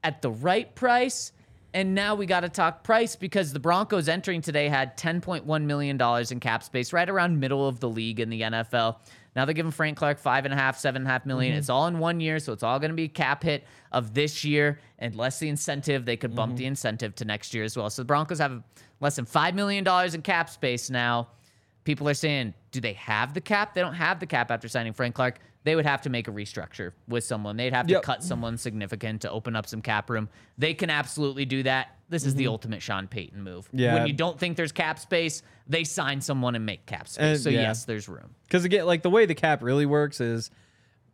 [0.02, 1.32] at the right price.
[1.78, 6.26] And now we got to talk price because the Broncos entering today had $10.1 million
[6.28, 8.96] in cap space, right around middle of the league in the NFL.
[9.36, 11.52] Now they're giving Frank Clark five and a half, seven and a half million.
[11.52, 11.60] Mm-hmm.
[11.60, 13.62] It's all in one year, so it's all going to be cap hit
[13.92, 16.04] of this year, and less the incentive.
[16.04, 16.70] They could bump the mm-hmm.
[16.70, 17.88] incentive to next year as well.
[17.90, 18.60] So the Broncos have
[18.98, 21.28] less than five million dollars in cap space now.
[21.84, 23.74] People are saying, do they have the cap?
[23.74, 25.38] They don't have the cap after signing Frank Clark.
[25.68, 27.58] They would have to make a restructure with someone.
[27.58, 28.02] They'd have to Yep.
[28.02, 30.30] cut someone significant to open up some cap room.
[30.56, 31.88] They can absolutely do that.
[32.08, 33.66] This is the ultimate Sean Payton move.
[33.66, 33.78] Mm-hmm.
[33.78, 33.94] Yeah.
[33.96, 37.22] When you don't think there's cap space, they sign someone and make cap space.
[37.22, 37.60] And- so yeah.
[37.60, 38.30] yes, there's room.
[38.44, 40.50] Because again, like the way the cap really works is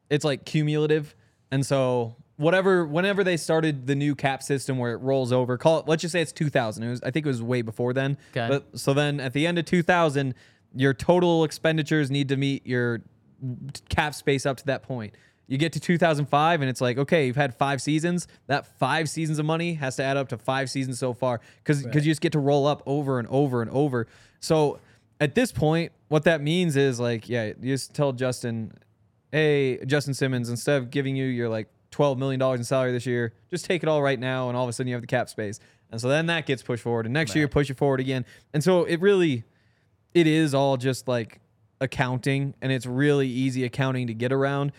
[0.09, 1.17] it's like cumulative.
[1.51, 5.81] And so whatever whenever they started the new cap system where it rolls over, call
[5.81, 6.85] it let's just say it's 2000.
[6.85, 8.17] It was I think it was way before then.
[8.31, 8.47] Okay.
[8.49, 10.33] But so then at the end of 2000,
[10.77, 13.01] your total expenditures need to meet your
[13.89, 15.15] cap space up to that point.
[15.47, 18.27] You get to 2005, and it's like, okay, you've had five seasons.
[18.47, 21.83] That five seasons of money has to add up to five seasons so far because
[21.83, 24.07] because you just get to roll up over and over and over.
[24.41, 24.81] So
[25.21, 28.73] at this point, what that means is like, yeah, you just tell Justin,
[29.33, 33.33] hey, Justin Simmons, instead of giving you your like $12 million in salary this year,
[33.51, 34.49] just take it all right now.
[34.49, 35.61] And all of a sudden you have the cap space.
[35.91, 37.07] And so then that gets pushed forward.
[37.07, 38.25] And next year, you push it forward again.
[38.53, 39.45] And so it really,
[40.13, 41.41] it is all just like
[41.81, 42.55] accounting.
[42.61, 44.73] And it's really easy accounting to get around.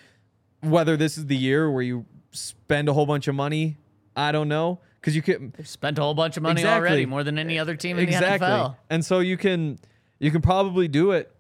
[0.61, 3.77] Whether this is the year where you spend a whole bunch of money,
[4.15, 4.79] I don't know.
[4.99, 6.87] Because you can, Spent a whole bunch of money Exactly.
[6.89, 8.39] already, more than any other team in exactly.
[8.39, 8.75] the NFL.
[8.89, 9.77] And so you can
[10.17, 11.31] you can probably do it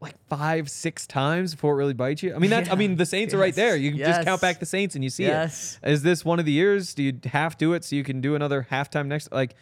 [0.00, 2.34] like five, six times before it really bites you.
[2.34, 3.74] I mean, that's I mean, the Saints are right there.
[3.74, 5.78] You can just count back the Saints and you see Yes.
[5.82, 5.90] it.
[5.90, 6.94] Is this one of the years?
[6.94, 9.32] Do you half do it so you can do another halftime next?
[9.32, 9.56] Like,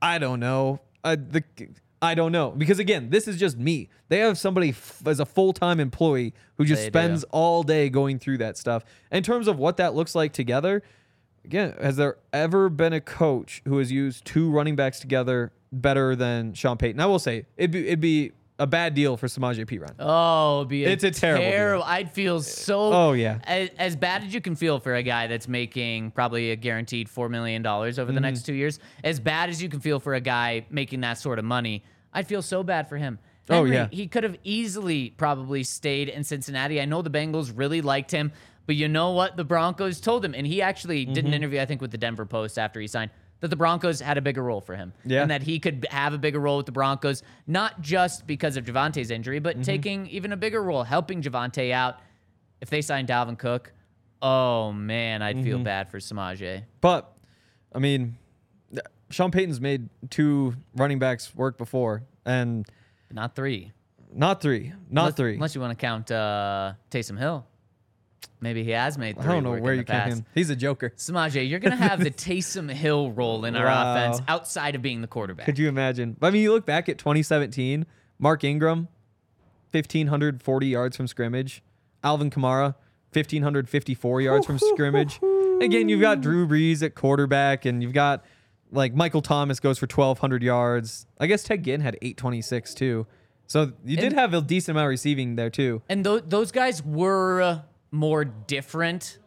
[0.00, 0.80] I don't know.
[1.02, 1.42] Uh, the
[2.02, 3.88] I don't know because again, this is just me.
[4.08, 7.28] They have somebody f- as a full time employee who just They spends do.
[7.30, 8.84] all day going through that stuff.
[9.12, 10.82] In terms of what that looks like together,
[11.44, 16.16] again, has there ever been a coach who has used two running backs together better
[16.16, 17.00] than Sean Payton?
[17.00, 19.94] I will say it'd be it'd be a bad deal for Samaje Perine.
[19.98, 21.50] Oh, it'd be It's a terrible deal.
[21.50, 21.84] terrible.
[21.84, 22.78] I'd feel so.
[22.92, 23.38] Oh, yeah.
[23.44, 27.08] As, as bad as you can feel for a guy that's making probably a guaranteed
[27.08, 28.14] four million dollars over Mm-hmm.
[28.14, 28.78] the next two years.
[29.02, 31.82] As bad as you can feel for a guy making that sort of money,
[32.12, 33.18] I'd feel so bad for him.
[33.48, 33.88] Oh, yeah.
[33.90, 36.80] he could have easily probably stayed in Cincinnati.
[36.80, 38.30] I know the Bengals really liked him,
[38.66, 39.36] but you know what?
[39.36, 41.26] The Broncos told him, and he actually did Mm-hmm.
[41.26, 43.10] an interview, I think, with the Denver Post after he signed.
[43.40, 44.92] That the Broncos had a bigger role for him.
[45.04, 45.22] Yeah.
[45.22, 48.64] And that he could have a bigger role with the Broncos, not just because of
[48.66, 49.62] Javonte's injury, but Mm-hmm.
[49.62, 52.00] taking even a bigger role, helping Javonte out.
[52.60, 53.72] If they sign Dalvin Cook,
[54.20, 55.44] oh man, I'd Mm-hmm.
[55.44, 56.64] feel bad for Samaje.
[56.82, 57.10] But
[57.74, 58.16] I mean,
[59.10, 62.66] Sean Payton's made two running backs work before, and
[63.10, 63.72] Not three.
[64.12, 65.34] not three, not unless, three.
[65.34, 67.46] Unless you want to count uh, Taysom Hill.
[68.42, 69.32] Maybe he has made I three.
[69.34, 70.24] don't know where you count him.
[70.34, 70.92] He's a joker.
[70.96, 73.92] Samaje, you're going to have the Taysom Hill role in our Wow.
[73.92, 75.44] offense outside of being the quarterback.
[75.46, 76.16] Could you imagine?
[76.22, 77.84] I mean, you look back at 2017,
[78.18, 78.88] Mark Ingram,
[79.72, 81.62] 1,540 yards from scrimmage.
[82.02, 82.74] Alvin Kamara,
[83.12, 85.20] 1,554 yards from scrimmage.
[85.60, 88.24] Again, you've got Drew Brees at quarterback, and you've got
[88.72, 91.06] like Michael Thomas goes for 1,200 yards.
[91.18, 93.06] I guess Ted Ginn had 826 too.
[93.46, 95.82] So you did And- have a decent amount of receiving there too.
[95.88, 97.58] And tho- those guys were uh,
[97.90, 99.18] more different.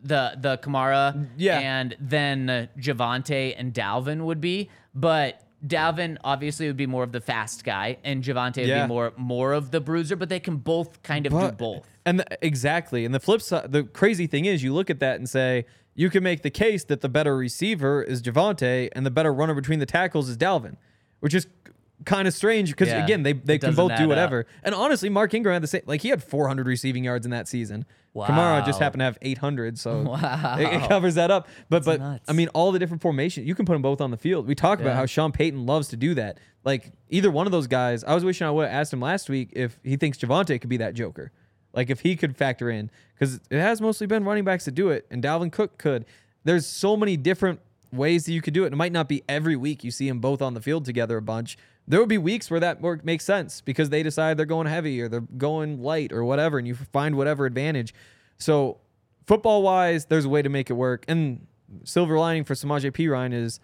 [0.00, 1.58] The the Kamara Yeah.
[1.58, 7.10] and then uh, Javonte and Dalvin would be, but Dalvin obviously would be more of
[7.10, 8.84] the fast guy, and Javonte would Yeah.
[8.84, 10.14] be more more of the bruiser.
[10.14, 11.88] But they can both kind of do both.
[12.06, 13.04] And the, exactly.
[13.04, 16.10] And the flip side, the crazy thing is, you look at that and say, you
[16.10, 19.80] can make the case that the better receiver is Javonte and the better runner between
[19.80, 20.76] the tackles is Dalvin,
[21.18, 21.48] which is
[22.04, 24.08] kind of strange because Yeah, again, they they can both do up.
[24.08, 24.46] whatever.
[24.62, 25.82] And honestly, Mark Ingram had the same.
[25.86, 27.84] Like he had 400 receiving yards in that season.
[28.16, 30.56] Kamara just happened to have 800, so Wow.
[30.58, 31.46] it, it covers that up.
[31.68, 32.24] But but nuts.
[32.28, 34.46] I mean, all the different formations, you can put them both on the field.
[34.48, 36.38] We talked about how Sean Payton loves to do that.
[36.64, 39.28] Like either one of those guys, I was wishing I would have asked him last
[39.30, 41.30] week if he thinks Javonte could be that Joker.
[41.72, 44.88] Like if he could factor in, because it has mostly been running backs to do
[44.90, 46.04] it, and Dalvin Cook could.
[46.42, 47.60] There's so many different
[47.92, 48.72] ways that you could do it.
[48.72, 51.22] It might not be every week you see them both on the field together a
[51.22, 51.56] bunch.
[51.88, 55.00] There would be weeks where that work makes sense because they decide they're going heavy
[55.00, 57.94] or they're going light or whatever, and you find whatever advantage.
[58.36, 58.78] So
[59.26, 61.06] football wise, there's a way to make it work.
[61.08, 61.46] And
[61.84, 63.58] silver lining for Samaje Perine is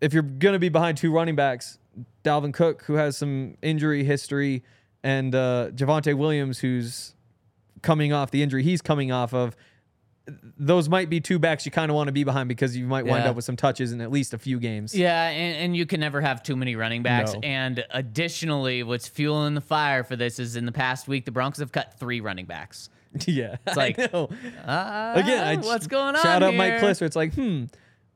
[0.00, 1.80] if you're going to be behind two running backs,
[2.22, 4.62] Dalvin Cook, who has some injury history,
[5.02, 7.14] and uh, Javonte Williams, who's
[7.82, 9.56] coming off the injury he's coming off of,
[10.58, 13.04] those might be two backs you kind of want to be behind because you might
[13.06, 13.30] wind Yeah.
[13.30, 14.94] up with some touches in at least a few games.
[14.94, 17.32] Yeah, and, and you can never have too many running backs.
[17.34, 17.40] No.
[17.42, 21.60] And additionally, what's fueling the fire for this is in the past week, the Broncos
[21.60, 22.90] have cut three running backs.
[23.26, 23.56] yeah.
[23.66, 24.28] It's like, know.
[24.66, 26.22] Uh, Again, I what's going on?
[26.22, 26.74] Shout out Mike?
[26.74, 27.02] Clisser.
[27.02, 27.64] It's like, hmm,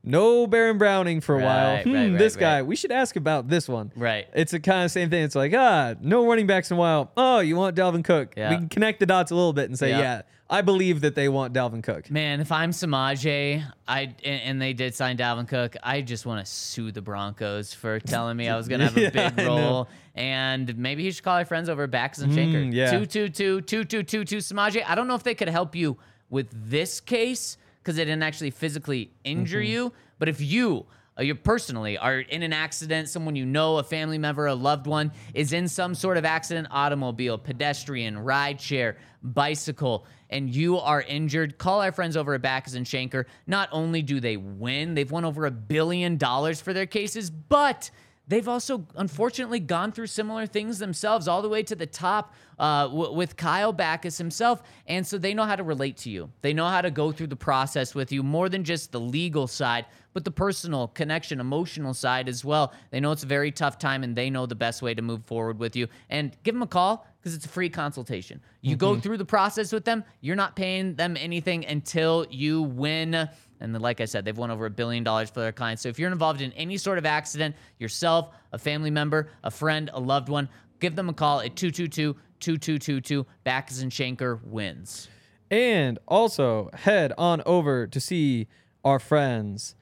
[0.03, 1.81] no Baron Browning for a while.
[1.81, 3.91] Hmm, right, right, this guy, we should ask about this one.
[3.95, 4.27] Right.
[4.35, 5.23] It's the kind of same thing.
[5.23, 7.11] It's like, ah, no running backs in a while.
[7.17, 8.33] Oh, you want Dalvin Cook?
[8.37, 8.49] Yeah.
[8.51, 9.99] We can connect the dots a little bit and say, Yeah.
[9.99, 10.21] yeah,
[10.53, 12.11] I believe that they want Dalvin Cook.
[12.11, 16.45] Man, if I'm Samaje, I and, and they did sign Dalvin Cook, I just want
[16.45, 19.87] to sue the Broncos for telling me I was gonna have a big role.
[20.13, 22.67] And maybe he should call our friends over at Backus and Shanker.
[22.67, 22.91] Mm, yeah.
[22.91, 24.83] Two two two two two two two Samaje.
[24.85, 25.97] I don't know if they could help you
[26.29, 29.71] with this case because they didn't actually physically injure Mm-hmm.
[29.71, 29.93] you.
[30.19, 30.85] But if you
[31.17, 34.85] uh, you personally are in an accident, someone you know, a family member, a loved
[34.87, 41.01] one is in some sort of accident, automobile, pedestrian, ride share, bicycle, and you are
[41.01, 43.25] injured, call our friends over at Backus and Shanker.
[43.47, 47.89] Not only do they win, they've won over a billion dollars for their cases, but
[48.27, 52.87] they've also unfortunately gone through similar things themselves, all the way to the top uh,
[52.87, 54.61] w- with Kyle Backus himself.
[54.87, 56.31] And so they know how to relate to you.
[56.41, 59.47] They know how to go through the process with you more than just the legal
[59.47, 62.73] side, but the personal connection, emotional side as well.
[62.91, 65.25] They know it's a very tough time and they know the best way to move
[65.25, 65.87] forward with you.
[66.09, 68.41] And give them a call because it's a free consultation.
[68.59, 68.99] You go mm-hmm.
[68.99, 73.13] through the process with them, you're not paying them anything until you win.
[73.15, 75.83] And then, like I said, they've won over a billion dollars for their clients.
[75.83, 79.89] So if you're involved in any sort of accident, yourself, a family member, a friend,
[79.93, 80.49] a loved one,
[80.81, 83.25] give them a call at 222 2222.
[83.45, 85.07] Backus and Shanker wins.
[85.49, 88.47] And also head on over to see
[88.83, 89.75] our friends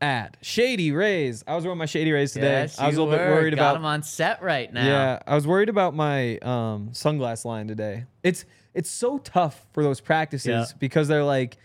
[0.00, 1.42] at Shady Rays.
[1.46, 2.62] I was wearing my Shady Rays today.
[2.62, 3.34] Yes, I was a little bit were.
[3.34, 4.86] worried Got about them on set right now.
[4.86, 8.04] Yeah, I was worried about my um, sunglass line today.
[8.22, 8.44] It's
[8.74, 10.64] it's so tough for those practices Yeah.
[10.78, 11.56] because they're like,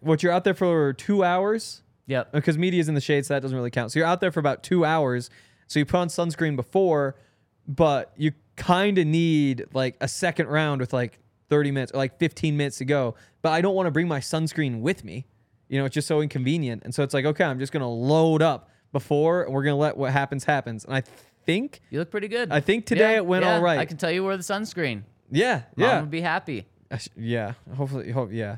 [0.00, 2.32] what you're out there for two hours Yep.
[2.32, 3.92] because media's in the shade, so that doesn't really count.
[3.92, 5.30] So you're out there for about two hours.
[5.68, 7.16] So you put on sunscreen before,
[7.66, 12.18] but you kind of need like a second round with like 30 minutes or like
[12.18, 13.14] 15 minutes to go.
[13.40, 15.24] But I don't want to bring my sunscreen with me.
[15.68, 16.82] You know, it's just so inconvenient.
[16.84, 19.96] And so it's like, okay, I'm just gonna load up before, and we're gonna let
[19.96, 20.84] what happens happens.
[20.84, 21.02] And I
[21.46, 22.50] think, You look pretty good.
[22.52, 23.78] I think today it went yeah, all right.
[23.78, 25.02] I can tell you wore the sunscreen.
[25.30, 26.66] yeah, Mom yeah, would be happy.
[26.96, 27.54] Sh- yeah.
[27.76, 28.56] Hopefully, hope yeah,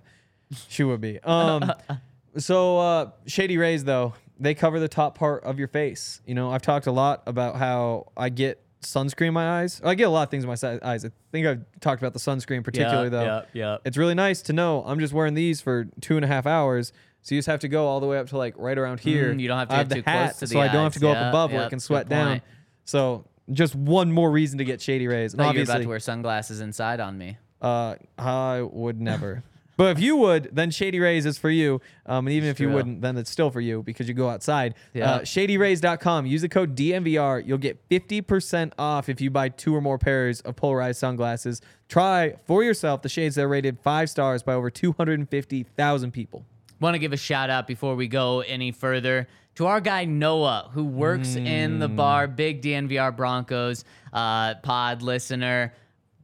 [0.68, 1.18] she would be.
[1.20, 1.72] Um,
[2.36, 6.20] so uh, Shady Rays though they cover the top part of your face.
[6.26, 9.80] You know, I've talked a lot about how I get sunscreen in my eyes.
[9.84, 11.04] I get a lot of things in my si- eyes.
[11.04, 13.22] I think I've talked about the sunscreen particularly though.
[13.24, 13.76] yeah, yeah.
[13.84, 16.92] It's really nice to know I'm just wearing these for two and a half hours.
[17.22, 19.32] So you just have to go all the way up to like right around here.
[19.34, 20.68] Mm, you don't have to I get the too close hat, to the so I
[20.68, 22.40] don't have to go up above where I can sweat down.
[22.84, 25.32] So just one more reason to get Shady Rays.
[25.32, 27.36] And I thought you were about to wear sunglasses inside on me.
[27.60, 29.42] uh, I would never.
[29.76, 31.80] But if you would, then Shady Rays is for you.
[32.06, 34.74] Um, and even if you wouldn't, then it's still for you because you go outside.
[34.94, 35.10] Yeah.
[35.10, 36.26] Uh, ShadyRays.com.
[36.26, 37.46] Use the code DNVR.
[37.46, 41.60] You'll get 50% off if you buy two or more pairs of polarized sunglasses.
[41.88, 46.44] Try for yourself the shades that are rated five stars by over 250,000 people.
[46.80, 50.70] Want to give a shout out before we go any further to our guy Noah,
[50.72, 55.72] who works in the bar, big DNVR Broncos uh, pod listener.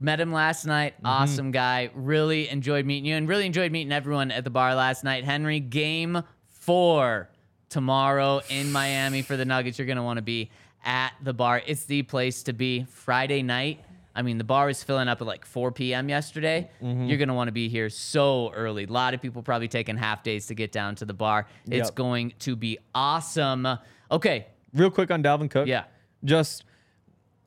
[0.03, 0.95] Met him last night.
[0.97, 1.07] Mm-hmm.
[1.07, 1.91] Awesome guy.
[1.95, 5.25] Really enjoyed meeting you and really enjoyed meeting everyone at the bar last night.
[5.25, 7.29] Henry, game four
[7.69, 9.79] tomorrow in Miami for the Nuggets.
[9.79, 10.51] You're going to want to be
[10.85, 11.63] at the bar.
[11.67, 12.85] It's the place to be.
[12.91, 13.85] Friday night.
[14.15, 16.09] I mean, the bar was filling up at like 4 p.m.
[16.11, 16.69] yesterday.
[16.83, 17.07] Mm-hmm.
[17.07, 18.85] You're going to want to be here so early.
[18.85, 21.47] A lot of people probably taking half days to get down to the bar.
[21.71, 21.95] It's Yep.
[21.95, 23.67] going to be awesome.
[24.11, 24.47] Okay.
[24.75, 25.67] Real quick on Dalvin Cook.
[25.67, 25.85] Yeah.
[26.25, 26.65] Just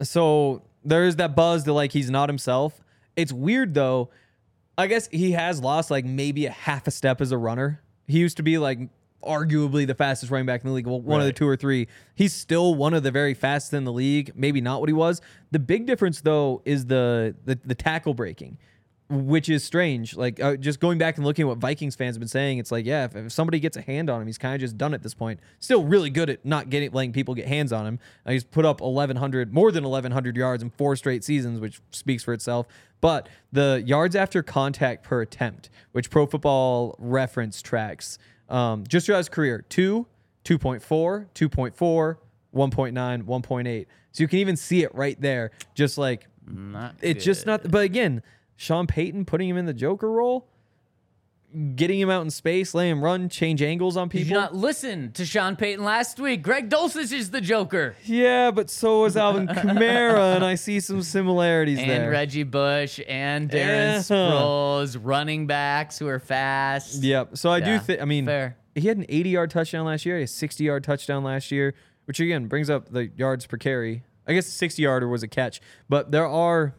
[0.01, 2.81] so there's that buzz that like he's not himself.
[3.15, 4.09] It's weird though.
[4.77, 7.81] I guess he has lost like maybe a half a step as a runner.
[8.07, 8.79] He used to be like
[9.23, 11.87] arguably the fastest running back in the league, well, one of the two or three.
[12.13, 14.31] He's still one of the very fastest in the league.
[14.35, 15.21] Maybe not what he was.
[15.51, 18.57] The big difference though is the the, the tackle breaking.
[19.07, 20.15] Which is strange.
[20.15, 22.71] Like uh, just going back and looking at what Vikings fans have been saying, it's
[22.71, 24.95] like, yeah, if, if somebody gets a hand on him, he's kind of just done
[24.95, 25.39] at this point.
[25.59, 27.99] Still really good at not getting letting people get hands on him.
[28.25, 32.23] Uh, he's put up 1100, more than 1100 yards in four straight seasons, which speaks
[32.23, 32.65] for itself.
[32.99, 38.17] But the yards after contact per attempt, which Pro Football Reference tracks,
[38.49, 40.07] um, just throughout his career, two,
[40.45, 42.17] 2.4, 2.4,
[42.55, 43.85] 1.9, 1.8.
[44.11, 45.51] So you can even see it right there.
[45.73, 47.69] Just like Not it's just not.
[47.69, 48.23] But again,
[48.55, 50.47] Sean Payton putting him in the Joker role,
[51.75, 54.29] getting him out in space, letting him run, change angles on Did people.
[54.29, 56.41] you not listen to Sean Payton last week?
[56.41, 57.95] Greg Dulcich is the Joker.
[58.05, 62.03] yeah, but so is Alvin Kamara, and I see some similarities And there.
[62.03, 63.97] And Reggie Bush and Darren Yeah.
[63.99, 67.03] Sproles, running backs who are fast.
[67.03, 67.37] Yep.
[67.37, 68.01] So I Yeah, do think.
[68.01, 68.57] I mean, fair.
[68.73, 70.15] he had an 80-yard touchdown last year.
[70.15, 71.73] He had a 60-yard touchdown last year,
[72.05, 74.03] which again brings up the yards per carry.
[74.27, 76.73] I guess 60-yarder was a catch, but there are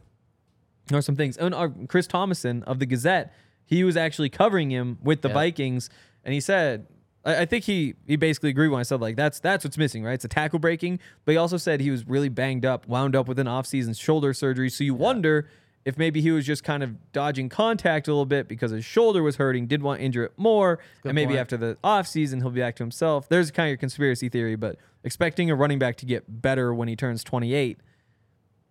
[0.93, 1.37] are some things.
[1.37, 3.33] And uh, Chris Tomasson of the Gazette,
[3.65, 5.35] he was actually covering him with the Yeah.
[5.35, 5.91] Vikings,
[6.25, 6.87] and he said.
[7.25, 10.05] I I think he he basically agreed when I said like that's that's what's missing,
[10.05, 10.15] right?
[10.15, 13.27] It's a tackle breaking, but he also said he was really banged up, wound up
[13.27, 14.71] with an offseason shoulder surgery.
[14.71, 15.49] So you wonder
[15.85, 19.23] if maybe he was just kind of dodging contact a little bit because his shoulder
[19.25, 21.39] was hurting, did want to injure it more, and maybe point.
[21.41, 23.29] after the offseason he'll be back to himself.
[23.29, 26.87] There's kind of your conspiracy theory, but expecting a running back to get better when
[26.89, 27.79] he turns 28,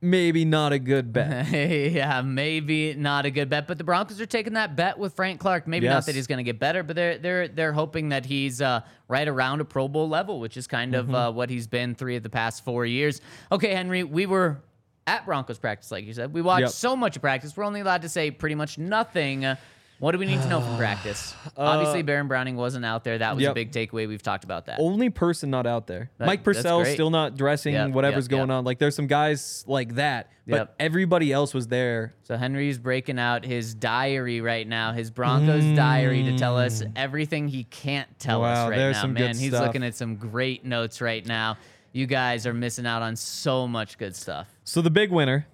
[0.02, 1.50] maybe not a good bet.
[1.92, 5.40] yeah, maybe not a good bet, but the Broncos are taking that bet with Frank
[5.40, 5.68] Clark.
[5.68, 8.62] Maybe not that he's going to get better, but they're they're they're hoping that he's
[8.62, 11.96] uh, right around a Pro Bowl level, which is kind of uh, what he's been
[11.96, 13.22] three of the past four years.
[13.52, 14.62] Okay, Henry, we were
[15.08, 16.34] at Broncos practice, like you said.
[16.34, 16.70] We watched Yep.
[16.72, 17.56] so much of practice.
[17.56, 19.46] We're only allowed to say pretty much nothing.
[19.96, 21.34] Uh, What do we need to know from practice?
[21.56, 23.18] Obviously, Baron Browning wasn't out there.
[23.18, 23.56] That was a Uh, yep.
[23.56, 24.08] big takeaway.
[24.08, 24.80] We've talked about that.
[24.80, 26.12] Only person not out there.
[26.18, 28.66] That- Mike Purcell still not dressing Yep, whatever's yep, going on.
[28.66, 32.14] Like there's some guys like that, but everybody else was there.
[32.24, 37.48] So Henry's breaking out his diary right now, his Broncos diary, to tell us everything
[37.48, 38.70] he can't tell us Mm.
[38.70, 39.08] Right now.
[39.08, 39.66] Man, he's stuff.
[39.66, 41.58] looking at some great notes right now.
[41.94, 44.50] You guys are missing out on so much good stuff.
[44.66, 45.48] So the big winner,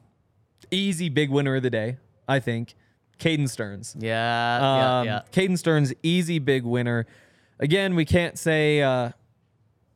[0.71, 2.73] easy big winner of the day, I think,
[3.21, 3.95] Caden Sterns.
[3.97, 5.21] Yeah, Um, yeah, yeah.
[5.31, 7.05] Caden Sterns, easy big winner.
[7.59, 9.11] Again, we can't say uh,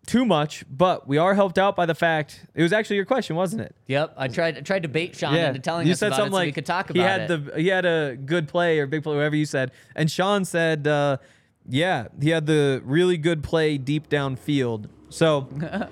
[0.05, 3.35] too much, but we are helped out by the fact it was actually your question,
[3.35, 3.75] wasn't it?
[3.87, 6.31] Yep, I tried I tried to bait Sean into telling you us said about something
[6.31, 7.53] it so like we could talk he had it.
[7.55, 10.87] the he had a good play or big play, whatever you said, and Sean said,
[10.87, 11.17] uh,
[11.67, 14.89] yeah, he had the really good play deep downfield.
[15.09, 15.47] So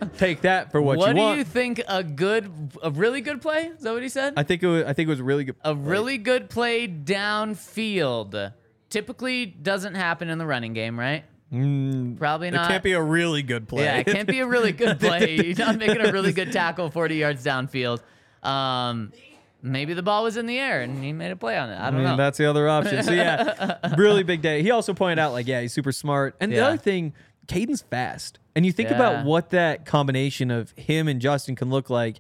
[0.18, 1.30] take that for what, what you want.
[1.30, 2.51] What do you think a good,
[2.82, 3.68] a really good play?
[3.68, 4.34] Is that what he said?
[4.38, 4.84] I think it was.
[4.84, 5.55] I think it was a really good.
[5.64, 8.53] a really good play downfield
[8.89, 11.24] typically doesn't happen in the running game, right?
[11.51, 12.68] Probably It not.
[12.68, 13.84] can't be a really good play.
[13.84, 15.36] Yeah, it can't be a really good play.
[15.36, 18.01] You're not making a really good tackle 40 yards downfield.
[18.41, 19.14] Um,
[19.61, 21.76] maybe the ball was in the air and he made a play on it.
[21.76, 22.18] I I don't mean, know.
[22.18, 23.03] that's the other option.
[23.03, 24.64] So yeah, really big day.
[24.64, 26.36] He also pointed out like, yeah, he's super smart.
[26.39, 27.14] And the other thing,
[27.47, 28.39] Caden's fast.
[28.56, 28.95] And you think Yeah.
[28.95, 32.20] about what that combination of him and Justin can look like.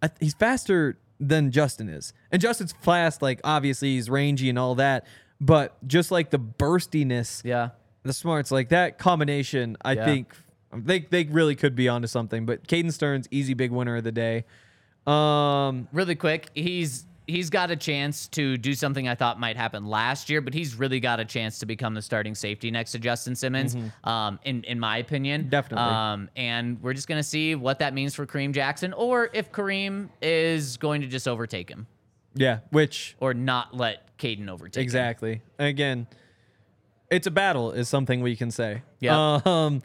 [0.00, 2.12] Th- He's faster than Justin is.
[2.30, 5.06] And Justin's fast, like obviously he's rangy and all that.
[5.40, 7.70] But just like the burstiness, yeah.
[8.02, 10.04] the smarts, like that combination, I Yeah.
[10.04, 10.36] think
[10.72, 12.46] they they really could be onto something.
[12.46, 14.44] But Caden Sterns, easy big winner of the day.
[15.06, 19.86] Um, Really quick, he's he's got a chance to do something I thought might happen
[19.86, 22.98] last year, but he's really got a chance to become the starting safety next to
[22.98, 23.76] Justin Simmons.
[24.04, 25.50] Um, in in my opinion, Mm-hmm.
[25.50, 25.84] Definitely.
[25.94, 30.08] Um, and we're just gonna see what that means for Kareem Jackson, or if Kareem
[30.22, 31.86] is going to just overtake him,
[32.34, 34.80] yeah, which or not let Caden overtake.
[34.80, 34.82] him.
[34.82, 35.42] Exactly.
[35.58, 36.06] Again,
[37.10, 38.82] it's a battle, is something we can say.
[39.00, 39.40] Yeah.
[39.44, 39.82] Um,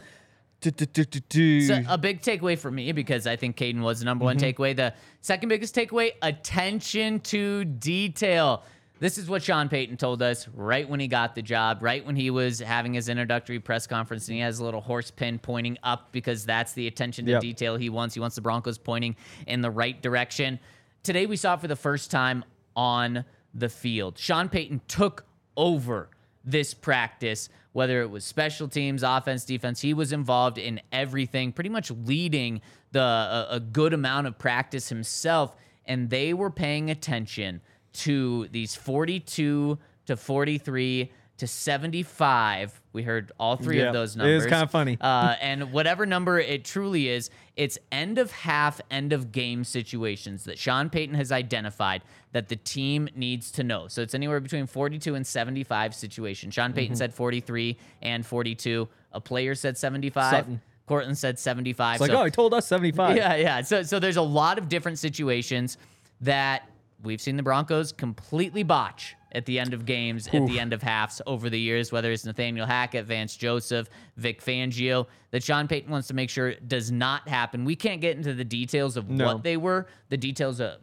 [0.62, 1.62] do, do, do.
[1.62, 4.62] So a big takeaway for me because I think Caden was the number one Mm-hmm.
[4.62, 4.76] takeaway.
[4.76, 8.64] The second biggest takeaway: attention to detail.
[9.00, 12.18] This is what Sean Payton told us right when he got the job, right when
[12.18, 15.78] he was having his introductory press conference, and he has a little horse pin pointing
[15.84, 17.42] up because that's the attention to Yep.
[17.42, 18.14] detail he wants.
[18.14, 19.16] He wants the Broncos pointing
[19.48, 20.60] in the right direction.
[21.04, 22.44] Today we saw for the first time
[22.76, 24.18] on the field.
[24.18, 26.10] Sean Payton took over
[26.44, 29.82] this practice, whether it was special teams, offense, defense.
[29.82, 32.62] He was involved in everything, pretty much leading
[32.92, 37.62] the a, a good amount of practice himself, and they were paying attention
[37.92, 42.82] to these 42 to 43 to 75.
[42.94, 44.44] We heard all three Yeah, of those it numbers.
[44.46, 44.98] is kinda funny.
[45.00, 50.44] Uh, and whatever number it truly is, it's end of half, end of game situations
[50.46, 53.88] that Sean Payton has identified that the team needs to know.
[53.88, 56.54] So it's anywhere between 42 and 75 situations.
[56.54, 56.76] Sean Mm-hmm.
[56.78, 58.88] Payton said 43 and 42.
[59.14, 60.32] A player said 75.
[60.32, 60.62] Sutton.
[60.88, 61.96] Courtland said 75.
[61.96, 63.16] it's like, So- oh, he told us 75.
[63.16, 63.62] yeah, yeah.
[63.62, 65.78] So so there's a lot of different situations
[66.22, 66.68] that
[67.04, 70.82] we've seen the Broncos completely botch at the end of games, at the end of
[70.82, 75.92] halves over the years, whether it's Nathaniel Hackett, Vance Joseph, Vic Fangio, that Sean Payton
[75.92, 77.64] wants to make sure does not happen.
[77.66, 79.26] We can't get into the details of No.
[79.28, 80.80] what they were, the details of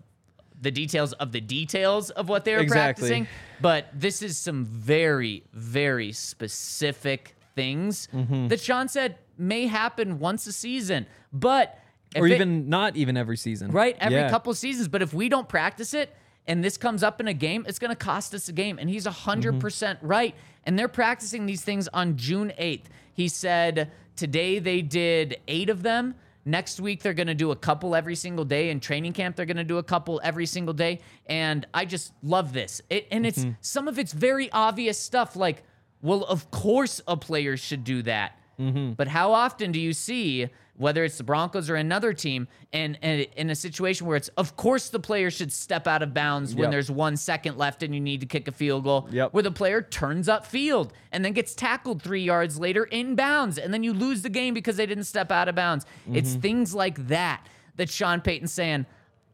[0.63, 3.09] the details of the details of what they were Exactly.
[3.09, 3.29] practicing,
[3.61, 8.49] but this is some very, very specific things Mm-hmm.
[8.49, 11.07] that Sean said may happen once a season.
[11.33, 11.79] But
[12.17, 13.71] Or it- even not even every season.
[13.71, 14.31] right every Yeah.
[14.31, 14.89] couple seasons.
[14.89, 16.15] But if we don't practice it
[16.49, 18.79] and this comes up in a game, it's going to cost us a game.
[18.79, 20.07] And he's 100% Mm-hmm.
[20.07, 20.35] right.
[20.65, 22.85] And they're practicing these things on June 8th.
[23.15, 26.15] He said today they did eight of them.
[26.49, 28.71] Next week, they're going to do a couple every single day.
[28.71, 31.01] In training camp, they're going to do a couple every single day.
[31.27, 32.81] And I just love this.
[32.89, 33.51] It, and it's Mm-hmm.
[33.61, 35.65] some of it's very obvious stuff like,
[36.03, 38.39] well, of course a player should do that.
[38.61, 38.93] Mm-hmm.
[38.93, 43.23] But how often do you see, whether it's the Broncos or another team, and, and
[43.37, 46.65] in a situation where it's, of course, the player should step out of bounds when
[46.65, 46.71] Yep.
[46.71, 49.33] there's one second left and you need to kick a field goal, Yep.
[49.33, 53.59] where the player turns up field and then gets tackled three yards later in bounds,
[53.59, 55.87] and then you lose the game because they didn't step out of bounds.
[56.13, 56.41] It's Mm-hmm.
[56.41, 57.47] things like that
[57.77, 58.87] that Sean Payton's saying.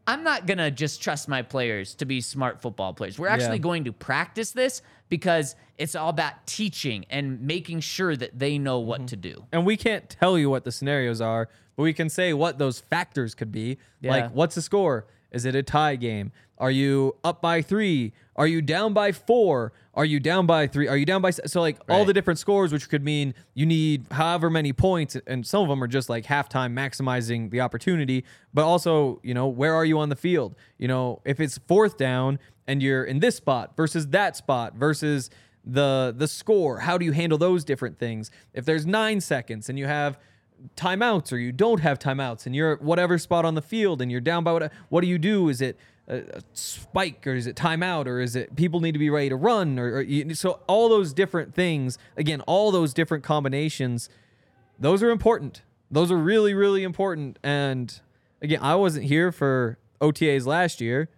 [0.06, 3.18] I'm not going to just trust my players to be smart football players.
[3.18, 3.62] We're actually Yeah.
[3.62, 8.78] going to practice this because it's all about teaching and making sure that they know
[8.80, 9.06] what Mm-hmm.
[9.06, 9.44] to do.
[9.52, 12.80] And we can't tell you what the scenarios are, but we can say what those
[12.80, 13.78] factors could be.
[14.00, 14.10] Yeah.
[14.10, 15.06] Like, what's the score?
[15.32, 16.30] Is it a tie game?
[16.58, 18.12] Are you up by three?
[18.36, 19.72] Are you down by four?
[19.94, 20.86] Are you down by three?
[20.86, 24.06] Are you down by so like all the different scores, which could mean you need
[24.12, 28.24] however many points, and some of them are just like halftime maximizing the opportunity.
[28.54, 30.54] But also, you know, where are you on the field?
[30.78, 35.30] You know, if it's fourth down and you're in this spot versus that spot versus
[35.64, 36.80] the the score.
[36.80, 38.30] How do you handle those different things?
[38.52, 40.18] If there's nine seconds and you have
[40.76, 44.10] timeouts or you don't have timeouts and you're at whatever spot on the field and
[44.10, 45.48] you're down by what what do you do?
[45.48, 49.10] Is it a, spike or is it timeout or is it people need to be
[49.10, 53.22] ready to run or, or you, so all those different things again all those different
[53.22, 54.08] combinations
[54.80, 55.62] those are important.
[55.90, 57.38] Those are really really important.
[57.42, 58.00] And
[58.40, 61.08] again i wasn't here for otas last year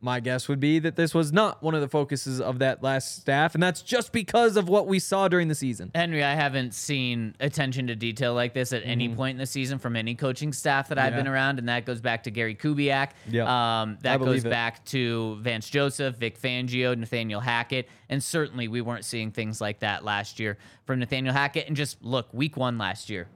[0.00, 3.16] my guess would be that this was not one of the focuses of that last
[3.20, 6.72] staff and that's just because of what we saw during the season Henry, I haven't
[6.72, 10.52] seen attention to detail like this at any point in the season from any coaching
[10.52, 11.16] staff that I've Mm-hmm.
[11.18, 11.22] Yeah.
[11.24, 13.10] been around, and that goes back to Gary Kubiak.
[13.30, 13.46] Yep.
[13.48, 14.50] Um, that goes it.
[14.50, 19.80] back to Vance Joseph, Vic Fangio, Nathaniel Hackett, and certainly we weren't seeing things like
[19.80, 21.66] that last year from Nathaniel Hackett.
[21.66, 23.26] And just look, week one last year,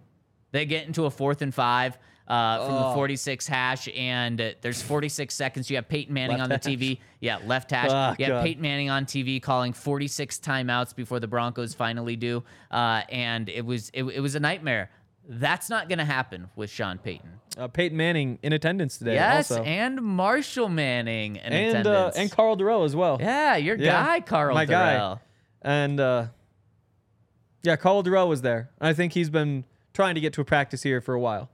[0.53, 1.99] they get into a fourth and five.
[2.33, 2.89] Uh, from Oh.
[2.89, 5.69] the 46 hash, and uh, there's 46 seconds.
[5.69, 6.99] You have Peyton Manning on the TV.
[7.21, 7.91] Yeah, left hash.
[7.93, 8.45] Ah, you have God.
[8.45, 13.67] Peyton Manning on TV calling 46 timeouts before the Broncos finally do, uh, and it
[13.67, 14.91] was it, it was a nightmare.
[15.29, 17.29] That's not going to happen with Sean Payton.
[17.59, 22.17] uh, peyton manning in attendance today yes, also and Marshall Manning in and uh, attendance.
[22.17, 25.19] and karl dorrell as well yeah, your Yeah, guy Karl my guy.
[25.61, 26.27] And uh,
[27.63, 28.71] yeah, Karl Dorrell was there.
[28.81, 31.51] I think he's been trying to get to a practice here for a while.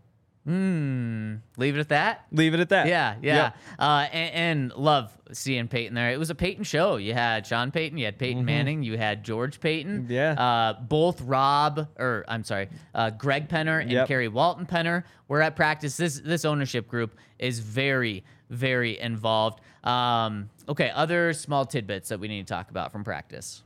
[0.49, 2.25] Leave it at that.
[2.33, 2.87] Leave it at that.
[2.87, 3.35] Yeah, yeah.
[3.37, 3.57] Yep.
[3.79, 6.11] Uh, and, and love seeing Peyton there.
[6.11, 6.97] It was a Peyton show.
[6.97, 9.61] You had Sean Payton, you had Peyton Manning, you had George.
[9.61, 10.11] Mm-hmm.
[10.11, 10.33] Yeah.
[10.33, 14.09] Uh, both Rob, or I'm sorry, uh, Greg Penner and Yep.
[14.09, 15.97] Carrie Walton Penner were at practice.
[15.97, 19.61] This this ownership group is very, very involved.
[19.85, 23.63] Um, okay, other small tidbits that we need to talk about from practice.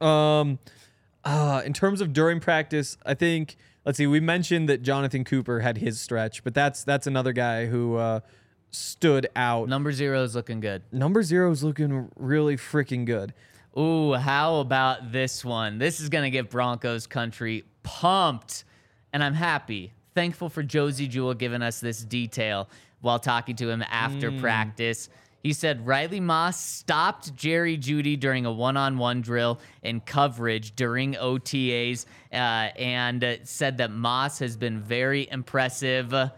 [0.00, 0.58] Um,
[1.24, 4.06] uh, in terms of during practice, I think let's see.
[4.06, 8.20] We mentioned that Jonathon Cooper had his stretch, but that's that's another guy who uh,
[8.70, 9.68] stood out.
[9.68, 10.82] Number zero is looking good.
[10.92, 13.34] Number zero is looking really freaking good.
[13.76, 15.78] Ooh, how about this one?
[15.78, 18.64] This is going to get Broncos country pumped.
[19.12, 22.68] And I'm happy, thankful for Josey Jewell giving us this detail
[23.00, 25.08] while talking to him after practice.
[25.44, 30.74] He said Riley Moss stopped Jerry Jeudy during a one on one drill in coverage
[30.74, 36.14] during OTAs uh, and uh, said that Moss has been very impressive.
[36.14, 36.32] a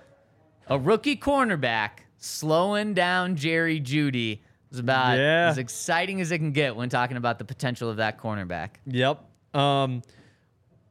[0.69, 4.41] rookie cornerback slowing down Jerry Jeudy
[4.73, 5.47] is about Yeah.
[5.51, 8.71] as exciting as it can get when talking about the potential of that cornerback.
[8.87, 9.23] Yep.
[9.55, 10.03] Um,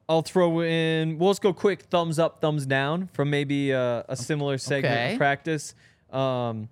[0.08, 1.18] I'll throw in.
[1.20, 5.12] We'll just go quick thumbs up, thumbs down from maybe uh, a similar segment Okay.
[5.14, 5.76] of practice.
[6.14, 6.70] Um,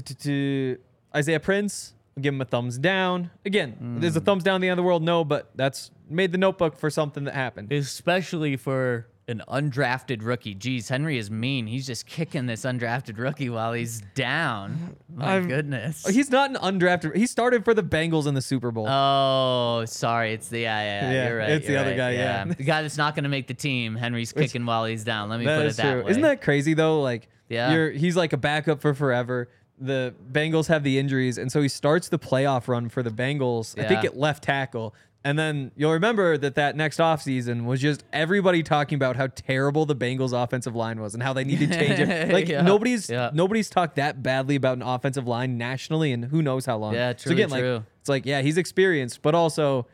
[0.00, 0.78] to,
[1.14, 3.30] Isaiah Prince, I'll give him a thumbs down.
[3.44, 4.24] Again, there's a Hmm.
[4.24, 5.02] thumbs down the end of the world.
[5.02, 7.70] No, but that's made the notebook for something that happened.
[7.72, 10.52] Especially for an undrafted rookie.
[10.52, 11.66] Geez, Henry is mean.
[11.68, 14.96] He's just kicking this undrafted rookie while he's down.
[15.14, 16.06] My I'm- goodness.
[16.08, 17.16] He's not an undrafted.
[17.16, 18.86] He started for the Bengals in the Super Bowl.
[18.88, 20.32] Oh, sorry.
[20.32, 21.12] It's the yeah, yeah, yeah.
[21.12, 21.50] Yeah, you're right.
[21.50, 22.44] it's the you're other right, guy, yeah.
[22.44, 23.94] the guy that's not going to make the team.
[23.94, 25.28] Henry's kicking while he's down.
[25.30, 26.02] Let me put it that true.
[26.04, 26.10] way.
[26.10, 27.00] Isn't that crazy though?
[27.00, 27.72] Like, Yeah.
[27.72, 29.48] you're he's like a backup for forever.
[29.84, 33.78] The Bengals have the injuries, and so he starts the playoff run for the Bengals.
[33.78, 34.10] I think Yeah.
[34.10, 34.94] at left tackle.
[35.24, 39.86] And then you'll remember that that next offseason was just everybody talking about how terrible
[39.86, 42.28] the Bengals offensive line was and how they need to change it.
[42.32, 42.62] Like Yeah.
[42.62, 43.30] nobody's Yeah.
[43.32, 46.94] nobody's talked that badly about an offensive line nationally and who knows how long.
[46.94, 49.86] Yeah, so truly again, like it's like yeah, he's experienced, but also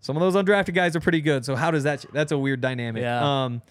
[0.00, 1.44] some of those undrafted guys are pretty good.
[1.44, 3.02] So how does that that's a weird dynamic.
[3.02, 3.44] Yeah.
[3.44, 3.62] Um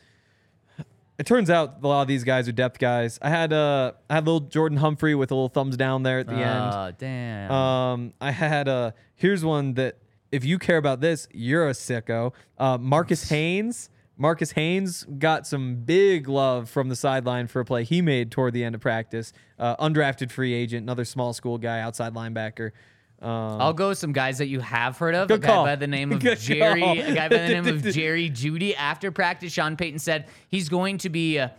[1.21, 3.19] it turns out a lot of these guys are depth guys.
[3.21, 6.25] I had uh I had little Jordan Humphrey with a little thumbs down there at
[6.25, 6.73] the end.
[6.73, 7.51] Oh, damn.
[7.51, 9.99] Um I had uh here's one that
[10.31, 12.33] if you care about this, you're a sicko.
[12.57, 13.91] Uh Marcus Haynes.
[14.17, 18.53] Marcus Haynes got some big love from the sideline for a play he made toward
[18.55, 19.31] the end of practice.
[19.59, 22.71] Uh, undrafted free agent, another small school guy, outside linebacker.
[23.21, 25.29] Um, I'll go with some guys that you have heard of.
[25.29, 25.63] A guy call.
[25.65, 26.81] by the name of Good Jerry.
[26.81, 26.93] call.
[26.99, 28.73] A guy by the name of Jerry Jeudy.
[28.75, 31.39] After practice, Sean Payton said he's going to be.
[31.39, 31.49] Uh,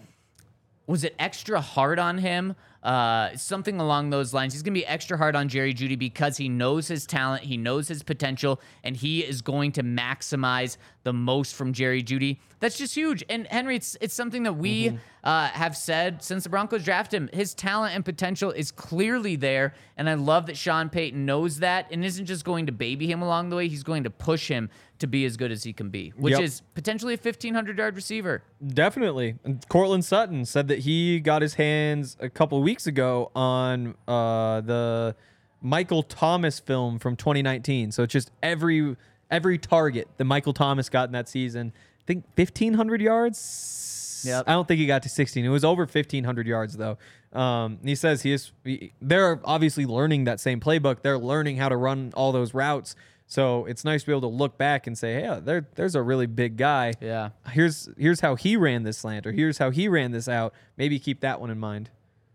[0.86, 2.56] was it extra hard on him?
[2.82, 4.52] Uh, something along those lines.
[4.52, 7.56] He's going to be extra hard on Jerry Jeudy because he knows his talent, he
[7.56, 12.38] knows his potential, and he is going to maximize the most from Jerry Jeudy.
[12.58, 13.24] That's just huge.
[13.28, 14.96] And Henry, it's it's something that we Mm-hmm.
[15.24, 17.30] uh, have said since the Broncos drafted him.
[17.32, 21.86] His talent and potential is clearly there, and I love that Sean Payton knows that
[21.92, 23.68] and isn't just going to baby him along the way.
[23.68, 24.70] He's going to push him
[25.02, 26.40] to be as good as he can be, which Yep.
[26.42, 28.42] is potentially a 1500 yard receiver.
[28.66, 29.36] Definitely.
[29.44, 34.60] And Courtland Sutton said that he got his hands a couple weeks ago on uh,
[34.62, 35.14] the
[35.60, 37.92] Michael Thomas film from 2019.
[37.92, 38.96] So it's just every
[39.30, 41.72] every target that Michael Thomas got in that season.
[42.00, 44.22] I think 1500 yards.
[44.26, 44.44] Yep.
[44.46, 45.44] I don't think he got to 16.
[45.44, 46.98] It was over 1500 yards though.
[47.32, 48.52] Um, he says he is.
[48.64, 51.02] He, they're obviously learning that same playbook.
[51.02, 52.94] They're learning how to run all those routes.
[53.32, 56.02] So it's nice to be able to look back and say, "Hey, there, there's a
[56.02, 56.92] really big guy.
[57.00, 57.30] Yeah.
[57.48, 60.52] Here's here's how he ran this slant, or here's how he ran this out.
[60.76, 61.88] Maybe keep that one in mind."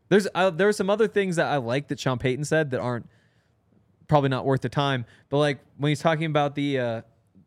[0.10, 2.80] There's uh, there are some other things that I like that Sean Payton said that
[2.80, 3.08] aren't
[4.08, 5.06] probably not worth the time.
[5.30, 7.02] But like when he's talking about the uh,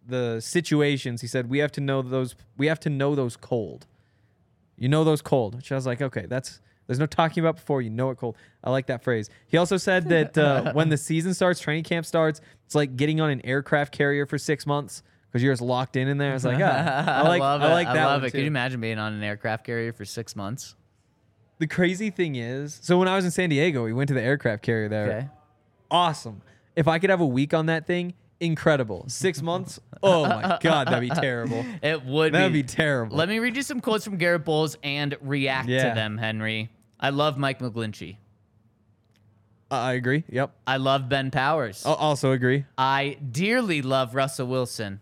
[0.06, 3.88] the situations, he said we have to know those we have to know those cold.
[4.76, 7.82] You know those cold, which I was like, okay, that's there's no talking about before.
[7.82, 8.36] You know it cold.
[8.64, 9.30] I like that phrase.
[9.46, 13.20] He also said that uh, when the season starts, training camp starts, it's like getting
[13.20, 16.30] on an aircraft carrier for six months because you're just locked in in there.
[16.30, 17.72] I was like, ah, I like love I it.
[17.72, 18.28] like that I love it.
[18.28, 18.32] too.
[18.32, 20.74] Could you imagine being on an aircraft carrier for six months?
[21.60, 24.22] the crazy thing is, so when I was in San Diego, we went to the
[24.22, 25.06] aircraft carrier there.
[25.10, 25.28] Okay.
[25.90, 26.40] Awesome.
[26.74, 29.04] If I could have a week on that thing, incredible.
[29.08, 31.64] Six months, oh my god, that'd be terrible.
[31.82, 32.62] It would That'd be.
[32.62, 33.16] be terrible.
[33.16, 35.90] Let me read you some quotes from Garrett Bolles and react Yeah.
[35.90, 36.70] to them, Henry.
[36.98, 38.16] I love Mike McGlinchey.
[39.70, 40.24] I agree.
[40.28, 40.52] Yep.
[40.66, 41.84] I love Ben Powers.
[41.86, 42.64] I'll also agree.
[42.76, 45.00] I dearly love Russell Wilson.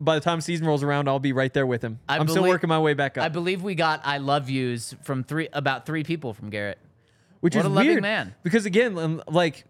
[0.00, 2.00] By the time season rolls around, I'll be right there with him.
[2.08, 3.24] I I'm still believe- working my way back up.
[3.24, 6.78] I believe we got I love yous from three about three people from Garrett.
[7.40, 8.34] which What is a loving weird man.
[8.42, 9.64] because again, um, like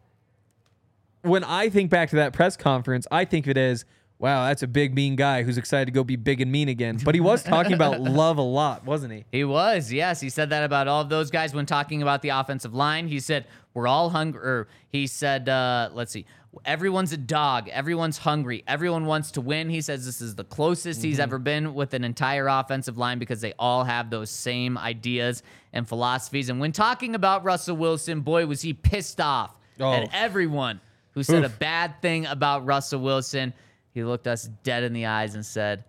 [1.23, 3.85] when I think back to that press conference, I think of it as,
[4.19, 6.99] wow, that's a big mean guy who's excited to go be big and mean again.
[7.03, 9.25] But he was talking about love a lot, wasn't he?
[9.33, 10.21] He was, yes.
[10.21, 13.09] He said that about all of those guys when talking about the offensive line.
[13.09, 14.41] He said, We're all hungry.
[14.43, 16.27] Or he said, uh, Let's see,
[16.65, 17.69] everyone's a dog.
[17.69, 18.65] Everyone's hungry.
[18.67, 19.71] Everyone wants to win.
[19.71, 23.41] He says this is the closest he's ever been with an entire offensive line because
[23.41, 25.43] they all have those same ideas
[25.73, 26.49] and philosophies.
[26.49, 29.95] And when talking about Russell Wilson, boy, was he pissed off Oh.
[29.95, 30.79] at everyone
[31.13, 31.55] who said Oof.
[31.55, 33.53] a bad thing about Russell Wilson.
[33.93, 35.85] He looked us dead in the eyes and said,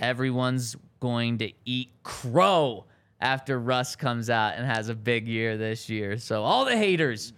[0.00, 2.84] Everyone's going to eat crow
[3.20, 6.18] after Russ comes out and has a big year this year.
[6.18, 7.32] So all the haters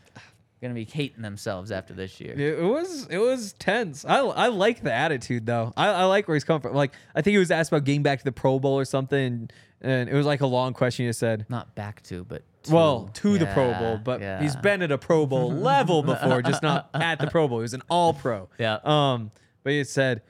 [0.61, 2.39] gonna be hating themselves after this year.
[2.39, 4.05] It was it was tense.
[4.05, 5.73] I, I like the attitude though.
[5.77, 6.75] I, I like where he's coming from.
[6.75, 9.49] Like I think he was asked about getting back to the Pro Bowl or something,
[9.81, 11.07] and it was like a long question.
[11.07, 12.75] He said, Not back to, but to.
[12.75, 14.41] "Well, to the Pro Bowl, but yeah.
[14.41, 17.59] he's been at a Pro Bowl level before, just not at the Pro Bowl.
[17.59, 18.79] He was an All Pro." Yeah.
[18.85, 19.31] Um,
[19.63, 20.23] but he said,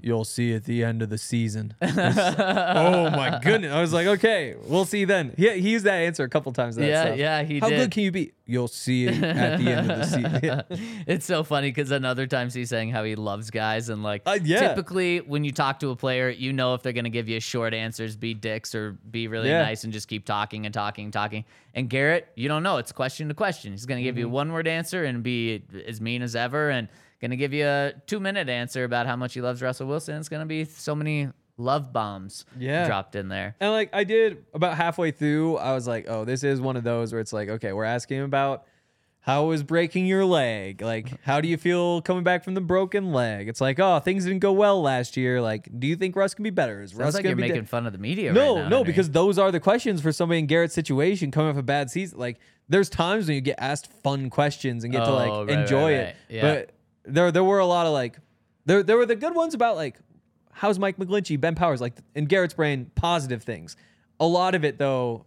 [0.00, 3.72] "You'll see at the end of the season." oh my goodness!
[3.72, 6.76] I was like, "Okay, we'll see then." He, he used that answer a couple times.
[6.76, 7.18] That Yeah, stuff.
[7.18, 7.76] yeah, he How did.
[7.76, 8.32] good can you be?
[8.46, 10.40] You'll see it at the end of the season.
[10.42, 10.62] Yeah.
[11.06, 14.22] it's so funny because then other times he's saying how he loves guys and like
[14.24, 14.60] Uh, yeah.
[14.68, 17.74] typically when you talk to a player, you know if they're gonna give you short
[17.74, 19.62] answers, be dicks or be really Yeah.
[19.62, 21.44] nice and just keep talking and talking and talking.
[21.74, 22.78] And Garrett, you don't know.
[22.78, 23.72] It's question to question.
[23.72, 24.20] He's gonna give Mm-hmm.
[24.20, 26.88] you one word answer and be as mean as ever and
[27.20, 30.16] gonna give you a two minute answer about how much he loves Russell Wilson.
[30.16, 32.86] It's gonna be so many love bombs Yeah.
[32.86, 33.56] dropped in there.
[33.60, 36.84] And like I did about halfway through, I was like, oh, this is one of
[36.84, 38.64] those where it's like, okay, we're asking him about
[39.20, 40.80] how is breaking your leg?
[40.80, 43.48] Like, how do you feel coming back from the broken leg?
[43.48, 45.42] It's like, oh, things didn't go well last year.
[45.42, 46.80] Like, do you think Russ can be better?
[46.80, 48.68] Is Sounds Russ like gonna you're be making fun of the media No, right now,
[48.68, 48.92] no, Henry.
[48.92, 52.18] because those are the questions for somebody in Garrett's situation coming off a bad season.
[52.18, 52.38] Like,
[52.70, 55.58] there's times when you get asked fun questions and get to Oh, like right, right,
[55.58, 55.92] enjoy right.
[56.00, 56.16] it.
[56.30, 56.40] Yeah.
[56.42, 56.70] But
[57.08, 58.18] there there were a lot of like
[58.66, 59.98] there there were the good ones about like
[60.52, 63.76] how's Mike McGlinchey, Ben Powers, like in Garrett's brain, positive things.
[64.20, 65.24] A lot of it though,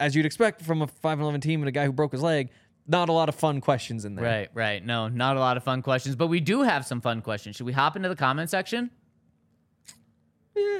[0.00, 2.50] as you'd expect from a five eleven team and a guy who broke his leg,
[2.86, 4.24] not a lot of fun questions in there.
[4.24, 4.84] Right, right.
[4.84, 7.56] No, not a lot of fun questions, but we do have some fun questions.
[7.56, 8.90] Should we hop into the comment section?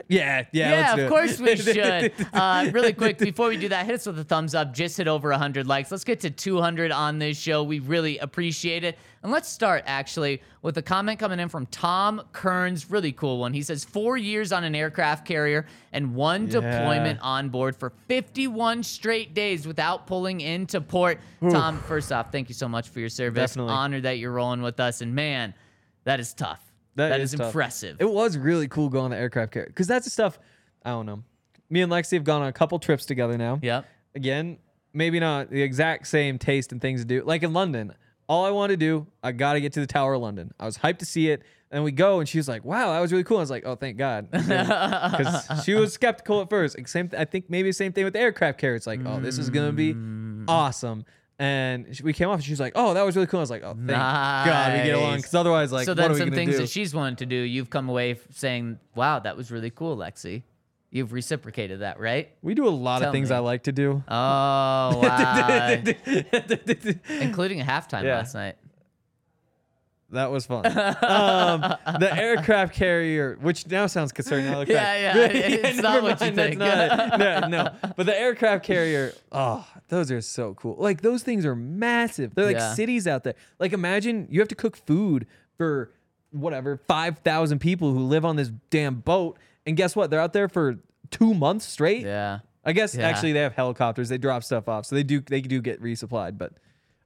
[0.08, 0.70] Yeah, yeah.
[0.70, 2.12] let's do of course we should.
[2.32, 4.72] Uh, really quick, before we do that, hit us with a thumbs up.
[4.72, 5.90] Just hit over 100 likes.
[5.90, 7.62] Let's get to 200 on this show.
[7.62, 8.98] We really appreciate it.
[9.22, 12.90] And let's start actually with a comment coming in from Tom Kearns.
[12.90, 13.54] Really cool one.
[13.54, 16.60] He says four years on an aircraft carrier and one Yeah.
[16.60, 21.20] deployment on board for 51 straight days without pulling into port.
[21.40, 23.50] Tom, first off, thank you so much for your service.
[23.52, 23.72] Definitely.
[23.72, 25.00] Honored that you're rolling with us.
[25.00, 25.54] And man,
[26.04, 26.60] that is tough.
[26.96, 27.46] That is, tough.
[27.48, 27.96] impressive.
[28.00, 30.38] It was really cool going on the aircraft carrier because that's the stuff.
[30.84, 31.22] I don't know.
[31.70, 33.58] Me and Lexi have gone on a couple trips together now.
[33.62, 33.86] Yep.
[34.14, 34.58] Again,
[34.92, 37.22] maybe not the exact same taste and things to do.
[37.24, 37.94] Like in London,
[38.28, 40.52] all I want to do, I got to get to the Tower of London.
[40.60, 41.42] I was hyped to see it.
[41.70, 43.66] And we go, and she was like, "Wow, that was really cool." I was like,
[43.66, 46.78] "Oh, thank God," because she was skeptical at first.
[46.78, 48.76] Like, Same, I think maybe the same thing with the aircraft carrier.
[48.76, 50.44] It's like, "Oh, this is gonna be Mm.
[50.46, 51.04] awesome."
[51.38, 53.50] And we came off, and she was like, "Oh, that was really cool." I was
[53.50, 56.20] like, "Oh, thank God we get along," because otherwise, like, so what then are we
[56.20, 56.58] some things do?
[56.58, 59.96] that she's wanted to do, you've come away f- saying, "Wow, that was really cool,
[59.96, 60.42] Lexi."
[60.92, 62.30] You've reciprocated that, right?
[62.40, 63.36] We do a lot Tell of things me.
[63.36, 64.04] I like to do.
[64.06, 64.12] Oh
[65.02, 65.68] wow!
[67.08, 68.18] Including a halftime Yeah.
[68.18, 68.56] last night.
[70.14, 70.66] That was fun.
[70.66, 71.60] um,
[72.00, 74.46] the aircraft carrier, which now sounds concerning.
[74.50, 76.58] now Yeah, yeah, it's never not what you mind, that's think.
[76.58, 77.18] not.
[77.50, 77.92] No, no.
[77.96, 80.76] But the aircraft carrier, oh, those are so cool.
[80.78, 82.34] Like those things are massive.
[82.34, 82.74] They're like Yeah.
[82.74, 83.34] cities out there.
[83.58, 85.90] Like imagine you have to cook food for
[86.32, 90.10] whatever five thousand people who live on this damn boat, and guess what?
[90.10, 90.78] They're out there for
[91.10, 92.02] two months straight.
[92.02, 92.40] Yeah.
[92.64, 93.06] I guess Yeah.
[93.08, 94.08] actually they have helicopters.
[94.08, 96.38] They drop stuff off, so they do they do get resupplied.
[96.38, 96.54] But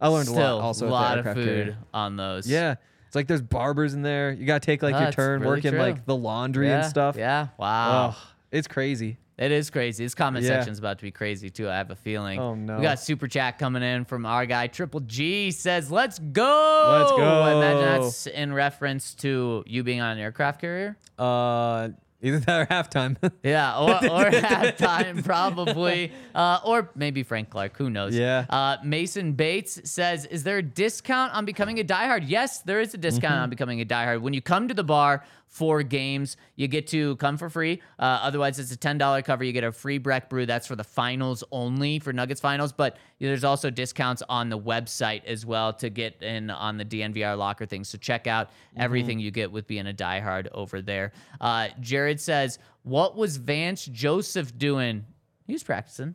[0.00, 0.86] I learned Still, a lot also.
[0.86, 1.78] a lot of aircraft food carrier.
[1.92, 2.48] on those.
[2.48, 2.76] Yeah,
[3.09, 4.30] it's like there's barbers in there.
[4.30, 5.80] You gotta take like your turn really working true.
[5.80, 7.16] like the laundry Yeah, and stuff.
[7.16, 7.48] Yeah.
[7.59, 8.14] Wow.
[8.14, 9.16] Oh, it's crazy.
[9.38, 10.04] It is crazy.
[10.04, 10.59] This comment Yeah.
[10.59, 11.70] section's about to be crazy too.
[11.70, 12.38] I have a feeling.
[12.40, 12.76] Oh, no.
[12.76, 17.12] We got super chat coming in from our guy Triple G says, "Let's go." Let's
[17.12, 17.42] go.
[17.42, 20.96] I imagine that's in reference to you being on an aircraft carrier.
[21.18, 21.90] Uh,
[22.22, 23.16] either that or halftime.
[23.42, 27.76] Yeah, or, or halftime probably, uh, or maybe Frank Clark.
[27.76, 28.14] Who knows?
[28.16, 28.44] Yeah.
[28.50, 32.94] Uh, Mason Bates says, "Is there a discount on becoming a diehard?" Yes, there is
[32.94, 33.42] a discount Mm-hmm.
[33.44, 34.20] on becoming a diehard.
[34.20, 37.80] When you come to the bar for games, you get to come for free.
[37.99, 39.42] Uh, otherwise, it's a ten dollar cover.
[39.44, 40.46] You get a free Breck brew.
[40.46, 42.72] That's for the finals only for Nuggets finals.
[42.72, 47.36] But there's also discounts on the website as well to get in on the DNVR
[47.36, 47.84] locker thing.
[47.84, 48.82] So check out Mm-hmm.
[48.82, 51.12] everything you get with being a diehard over there.
[51.40, 55.05] Uh, Jared says, "What was Vance Joseph doing?
[55.46, 56.14] He was practicing."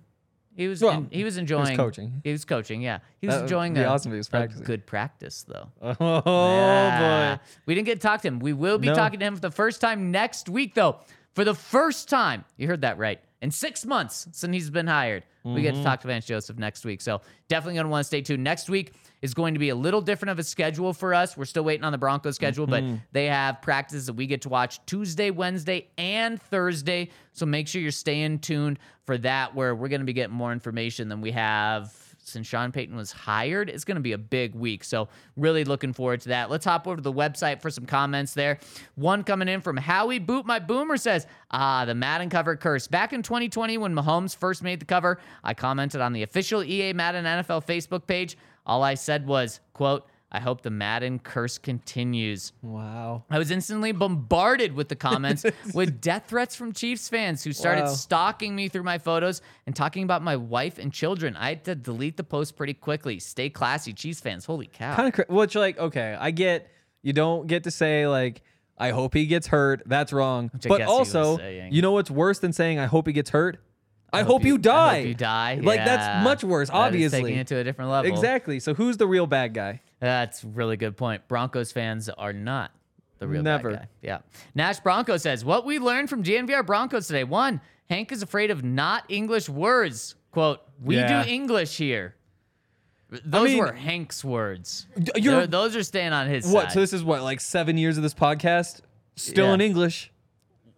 [0.56, 2.22] He was Well, en- he was enjoying coaching.
[2.24, 3.00] He was coaching, yeah.
[3.20, 4.64] He was That enjoying a, awesome he was practicing.
[4.66, 5.70] good practice though.
[6.00, 7.36] oh Yeah.
[7.38, 7.42] boy.
[7.66, 8.40] We didn't get to talk to him.
[8.40, 8.94] We will be No.
[8.96, 10.98] talking to him for the first time next week, though.
[11.34, 13.20] For the first time, you heard that right.
[13.42, 15.82] In six months since he's been hired, we get Mm-hmm.
[15.84, 17.02] to talk to Vance Joseph next week.
[17.02, 18.44] So definitely going to want to stay tuned.
[18.44, 18.94] Next week
[19.24, 21.36] is going to be a little different of a schedule for us.
[21.36, 22.92] We're still waiting on the Broncos schedule, Mm-hmm.
[22.96, 27.10] but they have practices that we get to watch Tuesday, Wednesday, and Thursday.
[27.32, 30.52] So make sure you're staying tuned for that, where we're going to be getting more
[30.52, 31.92] information than we have
[32.26, 33.70] since Sean Payton was hired.
[33.70, 34.86] It's going to be a big week.
[34.86, 36.50] So, really looking forward to that.
[36.50, 38.60] Let's hop over to the website for some comments there.
[38.96, 42.88] One coming in from Howie Boot My Boomer says, Ah, the Madden cover curse.
[42.88, 46.94] Back in 2020, when Mahomes first made the cover, I commented on the official EA
[46.94, 48.38] Madden NFL Facebook page.
[48.66, 52.54] All I said was, quote, I hope the Madden curse continues.
[52.64, 53.24] Wow.
[53.30, 55.46] I was instantly bombarded with the comments
[55.76, 57.90] with death threats from Chiefs fans who started Wow.
[57.94, 61.36] stalking me through my photos and talking about my wife and children.
[61.38, 63.20] I had to delete the post pretty quickly.
[63.20, 64.46] Stay classy, Chiefs fans.
[64.46, 64.96] Holy cow.
[64.96, 66.68] Kind of, cra- which like, okay, I get
[67.04, 68.42] you don't get to say like,
[68.76, 69.84] I hope he gets hurt.
[69.86, 70.50] That's wrong.
[70.52, 71.38] But guess he was also,
[71.70, 73.60] you know what's worse than saying I hope he gets hurt?
[74.14, 74.98] I, hope, you, I die.
[75.00, 75.60] hope you die.
[75.62, 75.86] Like Yeah.
[75.86, 76.70] that's much worse.
[76.70, 78.12] That obviously, taking it to a different level.
[78.12, 78.60] Exactly.
[78.60, 79.82] So who's the real bad guy?
[80.00, 81.28] That's really good point.
[81.28, 82.72] Broncos fans are not
[83.20, 83.72] the real Never.
[83.72, 83.88] bad guy.
[84.02, 84.18] Yeah.
[84.56, 87.24] Nash Bronco says, What we learned from DNVR Broncos today.
[87.24, 90.16] One, Hank is afraid of not English words.
[90.32, 91.24] Quote, we Yeah.
[91.24, 92.16] do English here.
[93.26, 94.88] Those mean- were Hank's words.
[94.96, 96.64] those are staying on his What?
[96.66, 96.72] side.
[96.74, 98.82] So this is what like seven years of this podcast,
[99.16, 99.54] still Yeah.
[99.54, 100.12] in English.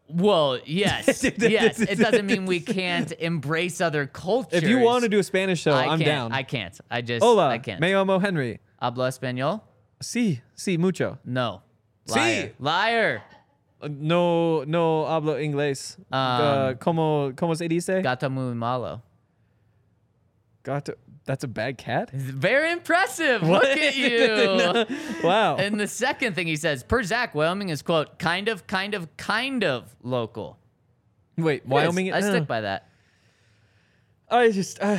[0.08, 1.24] Well, yes.
[1.38, 1.80] yes.
[1.80, 4.64] It doesn't mean we can't embrace other cultures.
[4.64, 6.06] If you want to do a Spanish show, I I'm can't.
[6.06, 6.32] down.
[6.32, 6.80] I can't.
[6.89, 7.80] I just, Hola, I can't.
[7.80, 8.60] me llamo Henry.
[8.82, 9.62] Habla español?
[10.01, 11.18] Sí, sí, mucho.
[11.26, 11.62] No.
[12.08, 12.16] Sí.
[12.16, 12.51] Liar.
[12.60, 13.24] Liar.
[13.82, 15.97] Uh, No, no hablo inglés.
[16.12, 18.01] Um, uh, como, como se dice?
[18.01, 19.01] Gato muy malo.
[20.64, 20.93] Gato.
[21.26, 22.11] That's a bad cat.
[22.11, 23.41] Very impressive.
[23.41, 24.86] Look at you.
[25.23, 25.55] Wow.
[25.57, 29.15] And the second thing he says, per Zac, Wyoming is quote kind of, kind of,
[29.17, 30.59] kind of local.
[31.38, 31.67] Wait, is.
[31.67, 32.13] Wyoming.
[32.13, 32.89] I uh, stick by that.
[34.30, 34.97] I just uh,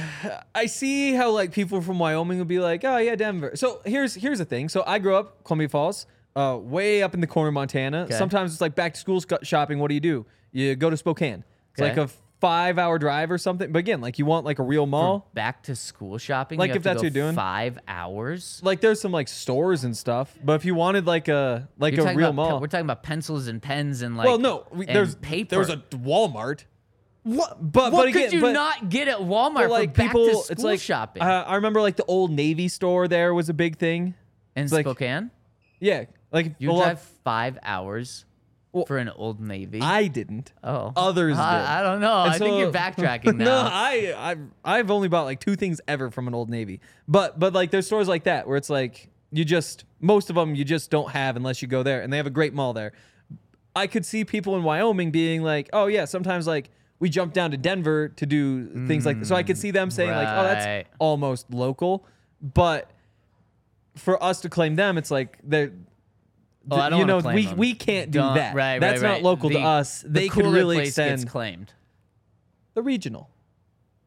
[0.55, 3.53] I see how like people from Wyoming would be like, oh yeah, Denver.
[3.55, 4.69] So here's here's the thing.
[4.69, 6.07] So I grew up Columbia Falls,
[6.37, 8.03] uh, way up in the corner of Montana.
[8.05, 8.15] Okay.
[8.17, 9.79] Sometimes it's like back to school sc- shopping.
[9.81, 10.27] What do you do?
[10.53, 11.43] You go to Spokane.
[11.73, 11.89] It's Okay.
[12.01, 13.73] like a five hour drive or something.
[13.73, 15.29] But again, like you want like a real mall.
[15.35, 16.59] Back to school shopping.
[16.59, 17.35] Like, you have if to that's go what you're doing.
[17.35, 18.61] Five hours.
[18.63, 20.37] Like there's some like stores and stuff.
[20.45, 22.87] But if you wanted like a like You're a real about pe- mall, we're talking
[22.87, 24.27] about pencils and pens and like.
[24.27, 25.57] well, no, we, and there's paper.
[25.57, 26.65] There's a Walmart.
[27.23, 27.57] What?
[27.73, 30.27] But What but again, could you but, not get at Walmart like for back people,
[30.27, 33.49] to school it's like shopping Uh, I remember like the old Navy store there was
[33.49, 34.15] a big thing.
[34.55, 35.33] in like- Spokane?
[35.81, 38.25] Yeah, like You lot- drive five hours
[38.77, 39.81] Well, for an Old Navy.
[39.81, 40.53] I didn't.
[40.63, 41.41] oh, others did.
[41.43, 42.25] I, I don't know.
[42.25, 43.45] And I think you're backtracking now.
[43.45, 44.15] no, I,
[44.65, 46.83] I I've only bought like two things ever from an Old Navy.
[47.09, 50.55] But but like there's stores like that where it's like you just most of them
[50.55, 52.93] you just don't have unless you go there, and they have a great mall there.
[53.75, 56.69] I could see people in Wyoming being like, oh yeah, sometimes like
[56.99, 59.35] we jump down to Denver to do things like so.
[59.35, 62.05] I could see them saying like, oh that's almost local,
[62.43, 62.91] but
[63.97, 65.73] for us to claim them, it's like they're.
[66.71, 67.57] Oh, I don't you know, claim we them.
[67.59, 68.55] we can't do Don't- that.
[68.55, 69.23] Right, That's right, not right.
[69.23, 70.03] local The- to us.
[70.03, 71.73] the They could cooler really place extend gets claimed.
[72.75, 73.31] the regional,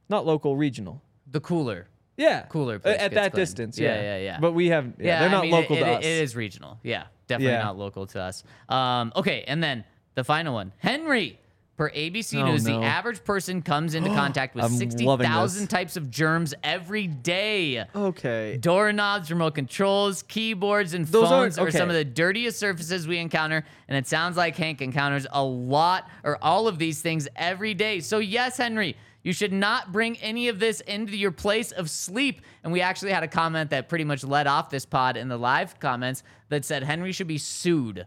[0.10, 1.01] not local, regional.
[1.32, 1.88] The cooler.
[2.18, 3.34] Yeah, Cooler place at that claimed.
[3.36, 3.80] distance.
[3.80, 4.39] Yeah, Yeah, yeah, yeah.
[4.41, 4.88] But we have.
[4.99, 6.03] Yeah, Yeah, they're I not mean, local it, to it- us.
[6.03, 6.78] It is regional.
[6.84, 7.64] Yeah, definitely Yeah.
[7.64, 8.43] not local to us.
[8.68, 9.86] Um, okay, and then
[10.16, 11.39] the final one, Henry.
[11.80, 12.77] Per ABC Oh, News, no.
[12.77, 17.86] the average person comes into contact with 60,000 types of germs every day.
[17.95, 18.57] Okay.
[18.57, 23.63] Doorknobs, remote controls, keyboards, and Those phones are some of the dirtiest surfaces we encounter.
[23.88, 28.01] And it sounds like Hank encounters a lot or all of these things every day.
[28.01, 32.41] So, yes, Henry, you should not bring any of this into your place of sleep.
[32.61, 35.38] And we actually had a comment that pretty much led off this pod in the
[35.38, 38.05] live comments that said Henry should be sued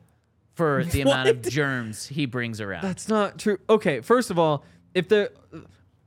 [0.54, 2.82] for the amount of germs he brings around.
[2.82, 3.58] That's not true.
[3.68, 5.32] Okay, first of all, if the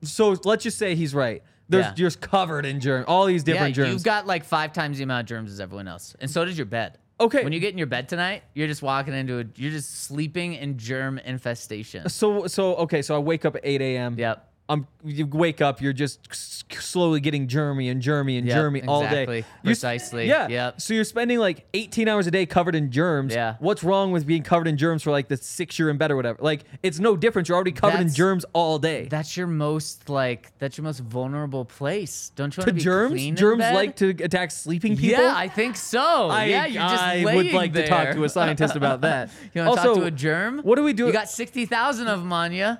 [0.04, 1.44] so let's just say he's right.
[1.68, 1.94] There's Yeah.
[1.94, 3.94] just covered in germs, all these different yeah, germs.
[3.94, 6.58] you've got like five times the amount of germs as everyone else, and so does
[6.58, 7.00] your bed.
[7.20, 7.44] Okay.
[7.44, 10.54] When you get in your bed tonight, you're just walking into a, you're just sleeping
[10.54, 12.08] in germ infestation.
[12.10, 14.16] so so okay, so I wake up at 8 a.m.
[14.20, 14.52] Yep.
[14.68, 16.28] I'm you wake up, you're just
[16.74, 19.06] slowly getting germy and germy and Yep, germy all day.
[19.08, 19.36] exactly.
[19.38, 20.28] You're Precisely.
[20.28, 20.48] Yeah.
[20.48, 20.82] Yep.
[20.82, 23.36] So you're spending like 18 hours a day covered in germs.
[23.36, 23.58] Yeah.
[23.60, 26.16] What's wrong with being covered in germs for like the six year in bed or
[26.16, 26.40] whatever?
[26.42, 27.48] Like it's no different.
[27.48, 29.08] You're already covered in germs all day.
[29.08, 32.32] That's your most like that's your most vulnerable place.
[32.36, 35.24] Don't you want to to be germs, clean in germs like to attack sleeping people.
[35.24, 36.30] Yeah, I think so.
[36.30, 39.30] I, yeah, you're just I would like to talk to a scientist about that.
[39.54, 40.60] You want to talk to a germ?
[40.62, 41.06] What do we do?
[41.06, 42.78] You got sixty thousand of them on you.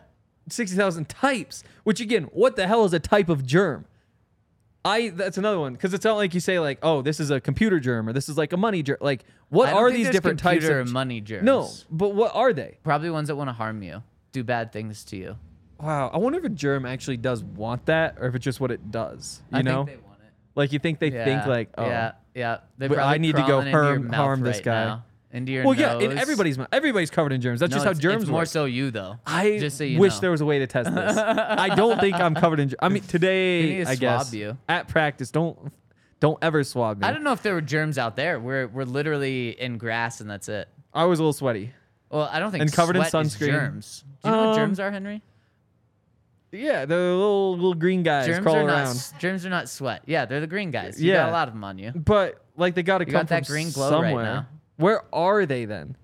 [0.50, 3.86] 60,000 types, which again, what the hell is a type of germ?
[4.86, 7.42] I that's another one because it's not like you say like, oh, this is a
[7.42, 8.98] computer germ or this is like a money germ.
[9.02, 11.44] Like, what are these different types of money germs?
[11.44, 12.78] No, but what are they?
[12.84, 15.38] probably ones that want to harm you, do bad things to you.
[15.80, 18.70] Wow, I wonder if a germ actually does want that or if it's just what
[18.70, 19.42] it does.
[19.52, 20.34] You I know, think they want it.
[20.54, 22.60] like you think they think like, oh, yeah, yeah.
[22.80, 24.86] I need to go harm- harm this right guy.
[24.86, 25.06] now.
[25.36, 26.02] Into your well, nose.
[26.02, 26.68] yeah, in everybody's mouth.
[26.72, 27.60] everybody's covered in germs.
[27.60, 28.48] That's No, just how it's- germs It's more work.
[28.48, 29.18] so you though.
[29.28, 30.20] I just so you wish know.
[30.22, 31.18] there was a way to test this.
[31.18, 32.70] I don't think I'm covered in.
[32.70, 34.58] ger- I mean, today need to I guess swab you.
[34.70, 35.30] at practice.
[35.32, 35.72] Don't
[36.20, 37.08] don't ever swab me.
[37.08, 38.40] I don't know if there were germs out there.
[38.40, 40.68] We're we're literally in grass and that's it.
[40.94, 41.74] I was a little sweaty.
[42.10, 43.46] Well, I don't think And covered in sweat is sunscreen.
[43.48, 44.04] germs.
[44.24, 45.22] Do you know what Um, germs are, Henry?
[46.52, 48.88] Yeah, the little little green guys Germs are not around.
[48.88, 50.04] s- germs are not sweat.
[50.06, 51.02] Yeah, they're the green guys.
[51.04, 51.30] You got Yeah.
[51.30, 51.92] a lot of them on you.
[51.92, 54.24] But like they got to You come got that from green glow right somewhere.
[54.24, 54.48] now.
[54.78, 55.96] Where are they then?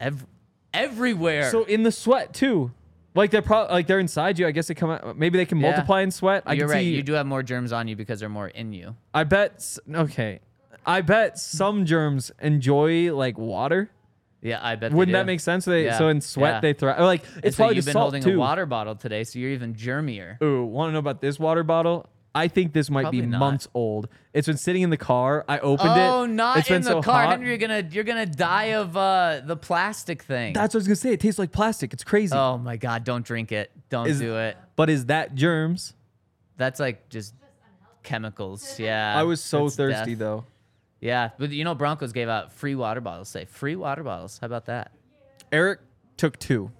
[0.00, 0.26] Ev-
[0.72, 1.50] everywhere.
[1.50, 2.72] So in the sweat too.
[3.14, 4.46] Like they're probably like they're inside you.
[4.46, 5.18] I guess they come out.
[5.18, 5.70] Maybe they can Yeah.
[5.70, 6.44] multiply in sweat.
[6.46, 6.82] I You're can right.
[6.82, 6.94] see.
[6.94, 8.94] You do have more germs on you because they're more in you.
[9.12, 9.54] I bet.
[9.56, 10.40] s- Okay.
[10.86, 13.90] I bet some germs enjoy like water.
[14.40, 14.92] Yeah, I bet.
[14.92, 15.18] they Wouldn't do.
[15.18, 15.64] that make sense?
[15.64, 16.60] They Yeah, so in sweat yeah.
[16.60, 17.00] they thrive.
[17.00, 18.36] Like And it's so probably you've the been salt holding too.
[18.36, 20.40] a water bottle today, so you're even germier.
[20.40, 22.06] Ooh, want to know about this water bottle?
[22.34, 23.38] I think this might Probably be not.
[23.38, 24.08] months old.
[24.32, 25.44] It's been sitting in the car.
[25.48, 26.00] I opened it.
[26.02, 27.30] Oh, not It's in been the so car, hot.
[27.30, 27.48] Henry.
[27.48, 30.52] You're gonna you're gonna die of uh, the plastic thing.
[30.52, 31.12] That's what I was gonna say.
[31.12, 31.92] It tastes like plastic.
[31.92, 32.34] It's crazy.
[32.36, 33.04] oh my god!
[33.04, 33.70] Don't drink it.
[33.88, 34.56] Don't Is- do it.
[34.76, 35.94] But is that germs?
[36.58, 37.34] That's like just
[38.02, 38.78] chemicals.
[38.78, 39.14] Yeah.
[39.16, 40.18] I was so that's thirsty death.
[40.18, 40.44] though.
[41.00, 43.28] Yeah, but you know Broncos gave out free water bottles.
[43.28, 44.38] Say free water bottles.
[44.40, 44.92] How about that?
[45.52, 45.80] Eric
[46.16, 46.70] took two.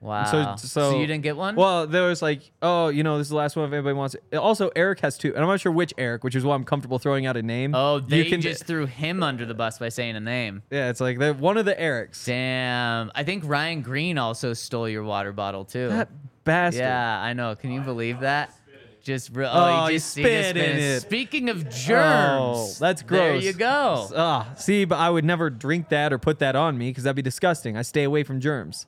[0.00, 0.54] Wow.
[0.56, 1.56] So, so you didn't get one?
[1.56, 4.14] Well, there was like, oh, you know, this is the last one if anybody wants
[4.14, 4.36] it.
[4.36, 7.00] Also, Eric has two, and I'm not sure which Eric, which is why I'm comfortable
[7.00, 7.74] throwing out a name.
[7.74, 10.62] oh, they you can just threw him under the bus by saying a name.
[10.70, 12.24] yeah, it's like one of the Erics.
[12.24, 13.10] Damn.
[13.14, 15.88] I think Ryan Green also stole your water bottle too.
[15.88, 16.10] That
[16.44, 16.80] bastard.
[16.82, 17.56] Yeah, I know.
[17.56, 18.54] Can you believe that?
[19.02, 21.00] Just re- Oh, oh, you just, spit in it.
[21.00, 23.20] Speaking of Oh, germs, that's gross.
[23.20, 24.08] There you go.
[24.14, 27.16] Ah, see, but I would never drink that or put that on me because that'd
[27.16, 27.76] be disgusting.
[27.76, 28.86] I stay away from germs.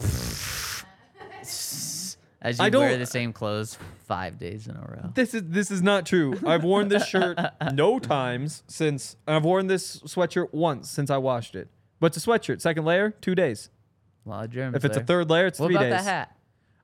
[2.40, 3.76] As you I wear don't- the same clothes
[4.06, 5.10] five days in a row.
[5.14, 6.38] This is this is not true.
[6.46, 7.38] I've worn this shirt
[7.72, 11.68] no times since I've worn this sweatshirt once since I washed it.
[12.00, 12.60] But it's a sweatshirt.
[12.60, 13.70] Second layer, two days.
[14.24, 14.76] A lot of germs.
[14.76, 15.06] If it's a there.
[15.06, 16.04] third layer, it's what three about days.
[16.04, 16.36] the hat?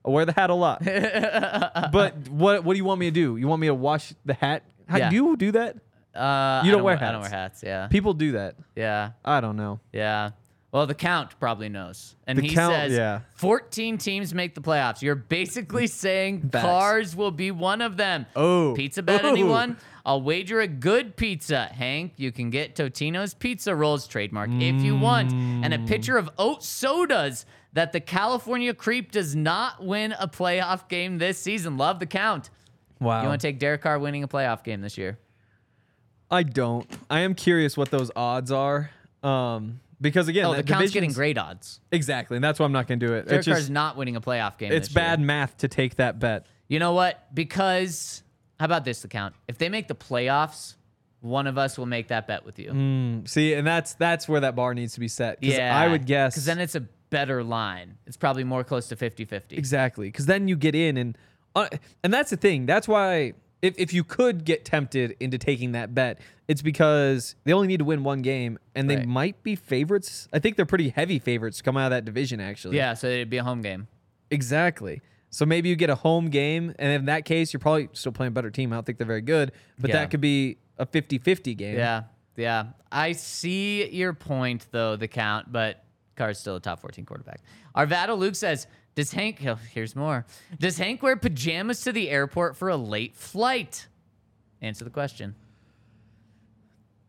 [0.03, 0.83] I wear the hat a lot.
[1.91, 3.37] but what what do you want me to do?
[3.37, 4.63] You want me to wash the hat?
[4.87, 5.09] How Yeah.
[5.09, 5.77] do you do that?
[6.13, 7.63] Uh, You I don't wear I don't wear hats.
[7.65, 7.87] Yeah.
[7.87, 8.55] People do that.
[8.75, 9.11] Yeah.
[9.23, 9.79] I don't know.
[9.93, 10.31] Yeah.
[10.71, 12.15] Well, the count probably knows.
[12.27, 13.21] And The he Count, says yeah.
[13.35, 15.01] 14 teams make the playoffs.
[15.01, 16.63] You're basically saying Facts.
[16.65, 18.25] cars will be one of them.
[18.35, 18.73] Oh.
[18.75, 19.77] Pizza bet anyone?
[20.05, 21.65] I'll wager a good pizza.
[21.65, 25.31] Hank, you can get Totino's Pizza Rolls trademark if you want.
[25.31, 30.89] And a pitcher of oat sodas that the California Creep does not win a playoff
[30.89, 31.77] game this season.
[31.77, 32.49] Love the count.
[32.99, 33.21] Wow.
[33.21, 35.17] You want to take Derek Carr winning a playoff game this year?
[36.29, 36.85] I don't.
[37.09, 38.91] I am curious what those odds are.
[39.23, 41.79] Um, because again, Oh, the count's getting great odds.
[41.91, 43.27] Exactly, and that's why I'm not going to do it.
[43.27, 44.71] Derek Carr's just not winning a playoff game.
[44.71, 45.03] it's this year.
[45.03, 46.45] bad math to take that bet.
[46.67, 47.27] You know what?
[47.33, 48.23] Because
[48.59, 49.35] how about this account?
[49.47, 50.75] If they make the playoffs,
[51.21, 53.23] one of us will make that bet with you.
[53.25, 55.39] See, and that's that's where that bar needs to be set.
[55.41, 55.77] yeah.
[55.77, 57.97] I would guess Because then it's a better line.
[58.07, 59.55] It's probably more close to 50 50.
[59.57, 60.07] exactly.
[60.07, 61.17] Because then you get in, and
[61.55, 61.67] uh,
[62.03, 62.65] and that's the thing.
[62.65, 67.53] That's why if if you could get tempted into taking that bet, it's because they
[67.53, 69.07] only need to win one game, and they Right.
[69.07, 70.27] might be favorites.
[70.33, 72.39] I think they're pretty heavy favorites to come out of that division.
[72.39, 73.87] Actually, Yeah, so it'd be a home game.
[74.31, 75.01] Exactly.
[75.29, 78.29] So maybe you get a home game, and in that case, you're probably still playing
[78.29, 78.71] a better team.
[78.71, 79.97] I don't think they're very good, but Yeah.
[79.97, 81.75] that could be a 50 50 game.
[81.77, 82.03] Yeah,
[82.37, 82.67] yeah.
[82.91, 85.83] I see your point though, the count, but
[86.15, 87.41] Carr's still a top 14 quarterback.
[87.75, 89.45] Arvada Luke says, "Does Hank?
[89.45, 90.25] Oh, here's more.
[90.59, 93.87] Does Hank wear pajamas to the airport for a late flight?"
[94.61, 95.35] Answer the question.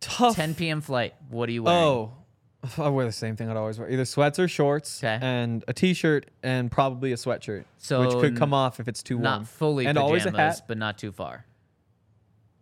[0.01, 0.37] Tough.
[0.37, 0.81] 10 p.m.
[0.81, 1.15] flight.
[1.31, 1.75] What do you wear?
[1.75, 2.13] Oh,
[2.79, 5.19] I wear the same thing I'd always wear either sweats or shorts, 'Kay.
[5.21, 9.03] and a t shirt, and probably a sweatshirt, So which could come off if it's
[9.03, 9.25] too warm.
[9.25, 10.63] not fully and pajamas, always a hat.
[10.69, 11.45] but not too far.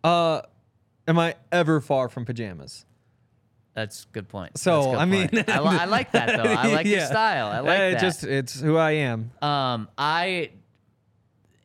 [0.03, 0.41] Uh,
[1.07, 2.85] am I ever far from pajamas?
[3.75, 4.57] That's a good point.
[4.57, 5.49] So, good I mean- point.
[5.49, 6.49] I, li- I like that though.
[6.49, 7.47] I like your style.
[7.47, 7.99] I like Eh, that.
[8.01, 9.31] Just it's who I am.
[9.41, 10.51] Um, I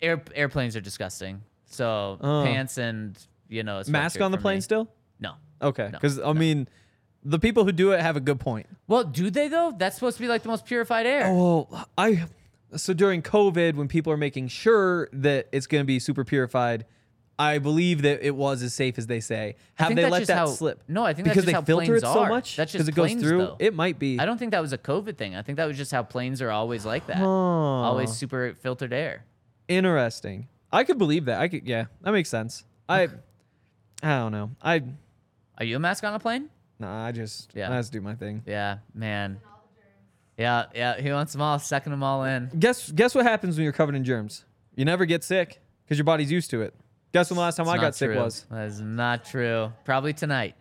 [0.03, 1.43] air, airplanes are disgusting.
[1.67, 2.43] So Oh.
[2.45, 3.17] pants and
[3.49, 4.61] you know Mask on the plane me.
[4.63, 4.89] still?
[5.21, 5.35] No.
[5.63, 6.69] Okay, No, because I mean,
[7.23, 8.67] the people who do it have a good point.
[8.89, 9.73] Well, do they though?
[9.77, 11.27] That's supposed to be like the most purified air.
[11.27, 12.25] Oh, well, I
[12.77, 16.87] so during COVID when people are making sure that it's going to be super purified,
[17.41, 19.57] I believe that it was as safe as they say.
[19.77, 20.83] Have they let that how- slip?
[20.87, 22.29] no, I think that's because just they how filter it so are.
[22.29, 23.39] much That's because just it goes planes, through.
[23.39, 23.57] though.
[23.59, 24.19] It might be.
[24.21, 25.35] I don't think that was a COVID thing.
[25.35, 27.17] I think that was just how planes are always like that.
[27.17, 27.27] Huh.
[27.27, 29.25] Always super filtered air.
[29.69, 30.49] Interesting.
[30.71, 31.41] I could believe that.
[31.41, 31.67] I could.
[31.67, 32.65] Yeah, that makes sense.
[32.89, 33.09] I.
[34.03, 34.51] I don't know.
[34.63, 34.83] I.
[35.59, 36.51] Are you a mask on a plane?
[36.79, 37.07] Nah.
[37.07, 37.53] I just.
[37.55, 37.73] Yeah.
[37.73, 38.43] I just do my thing.
[38.47, 39.41] Yeah, man.
[40.37, 41.01] Yeah, yeah.
[41.01, 42.51] He wants them all, sucking them all in.
[42.59, 42.93] Guess.
[42.93, 44.45] Guess what happens when you're covered in germs?
[44.75, 46.75] You never get sick because your body's used to it.
[47.13, 48.47] Guess when the last time I got not sick was?
[48.51, 49.73] That is not true.
[49.85, 50.55] Probably tonight.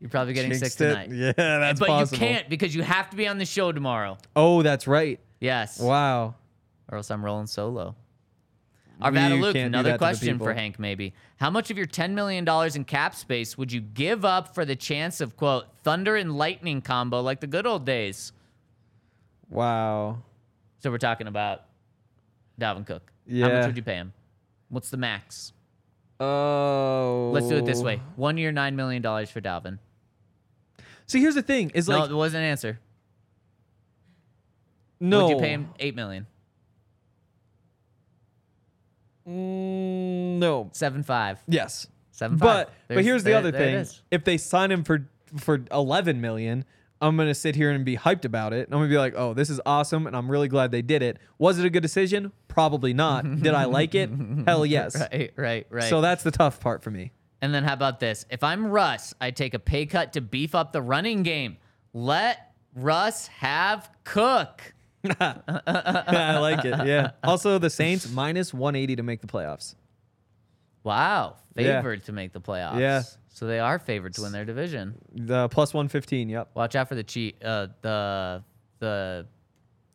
[0.00, 0.88] You're probably getting sick Jinxed it.
[0.88, 1.10] tonight.
[1.12, 2.18] Yeah, that's but possible.
[2.20, 4.18] you can't because you have to be on the show tomorrow.
[4.34, 5.20] Oh, that's right.
[5.38, 5.78] Yes.
[5.78, 6.34] Wow.
[6.90, 7.94] Or else I'm rolling solo.
[9.00, 10.52] Arvada Luke, another that to the question for.
[10.54, 11.12] Hank, maybe.
[11.36, 14.76] How much of your $10 million in cap space would you give up for the
[14.76, 18.32] chance of, quote, thunder and lightning combo like the good old days?
[19.50, 20.22] Wow.
[20.78, 21.62] So we're talking about
[22.60, 23.12] Dalvin Cook.
[23.26, 23.48] Yeah.
[23.48, 24.12] How much would you pay him?
[24.68, 25.52] What's the max?
[26.24, 27.30] Oh.
[27.32, 28.00] Let's do it this way.
[28.16, 29.78] One year, $9 million for Dalvin.
[31.06, 32.78] See, here's the thing: is no, like it wasn't an answer.
[35.00, 35.26] no.
[35.26, 36.26] Would you pay him 8 million?
[39.28, 40.70] Mm, no.
[40.72, 41.38] Seven five.
[41.46, 41.86] Yes.
[42.10, 42.66] Seven But five.
[42.66, 45.08] but There's- here's the there- other there thing: if they sign him for
[45.38, 46.64] for 11 million,
[47.00, 48.68] I'm gonna sit here and be hyped about it.
[48.70, 51.18] I'm gonna be like, oh, this is awesome, and I'm really glad they did it.
[51.38, 52.32] Was it a good decision?
[52.52, 53.22] Probably not.
[53.42, 54.10] did I like it?
[54.46, 54.94] Hell yes.
[55.00, 55.84] Right, right, right.
[55.84, 57.12] So that's the tough part for me.
[57.40, 58.26] And then how about this?
[58.30, 61.56] If I'm Russ, I take a pay cut to beef up the running game.
[61.94, 64.74] Let Russ have Cook.
[65.18, 66.86] I like it.
[66.86, 67.12] Yeah.
[67.24, 69.74] Also, the Saints minus 180 to make the playoffs.
[70.84, 71.80] Wow, Yeah.
[71.80, 72.78] favored to make the playoffs.
[72.80, 73.02] Yeah.
[73.28, 74.98] So they are favored to win their division.
[75.14, 76.28] The plus 115.
[76.28, 76.50] Yep.
[76.54, 77.42] Watch out for the cheat.
[77.42, 78.44] Uh, the
[78.78, 79.26] the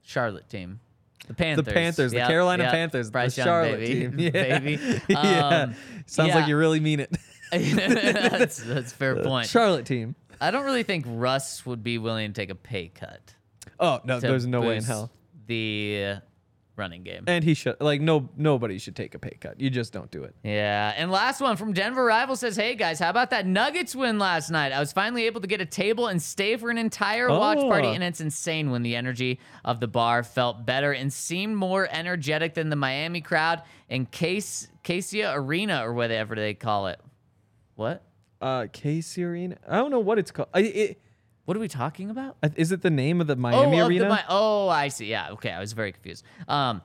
[0.01, 0.79] Charlotte team.
[1.27, 1.73] The Panthers.
[1.73, 2.71] Panthers, the Yep, Carolina yep.
[2.71, 3.99] Panthers, the Bryce Young, Charlotte baby.
[3.99, 4.19] team.
[4.19, 4.59] Yeah.
[4.59, 5.01] baby.
[5.09, 5.47] yeah.
[5.47, 5.75] Um,
[6.05, 6.35] Sounds yeah.
[6.35, 7.15] like you really mean it.
[7.51, 9.47] that's, that's a fair point.
[9.47, 10.15] Charlotte team.
[10.39, 13.33] I don't really think Russ would be willing to take a pay cut.
[13.79, 15.11] Oh no, there's no way in hell.
[15.47, 16.17] The
[16.77, 17.23] running game.
[17.27, 19.59] And he should like no nobody should take a pay cut.
[19.59, 20.35] You just don't do it.
[20.43, 20.93] Yeah.
[20.95, 24.49] And last one from Denver Rival says, Hey guys, how about that Nuggets win last
[24.51, 24.71] night?
[24.71, 27.87] I was finally able to get a table and stay for an entire watch party,
[27.87, 27.93] Oh.
[27.93, 32.53] and it's insane when the energy of the bar felt better and seemed more energetic
[32.53, 36.99] than the Miami crowd in Case Kaseya Arena or whatever they call it.
[37.75, 38.03] What?
[38.39, 39.57] Uh, Casey Arena.
[39.67, 40.49] I don't know what it's called.
[40.53, 41.01] I, it,
[41.47, 42.35] What are we talking about?
[42.57, 44.09] is it the name of the Miami oh, of Arena?
[44.09, 45.05] The, Mi- oh, I see.
[45.05, 45.29] Yeah.
[45.31, 45.49] Okay.
[45.49, 46.25] I was very confused.
[46.45, 46.81] Um,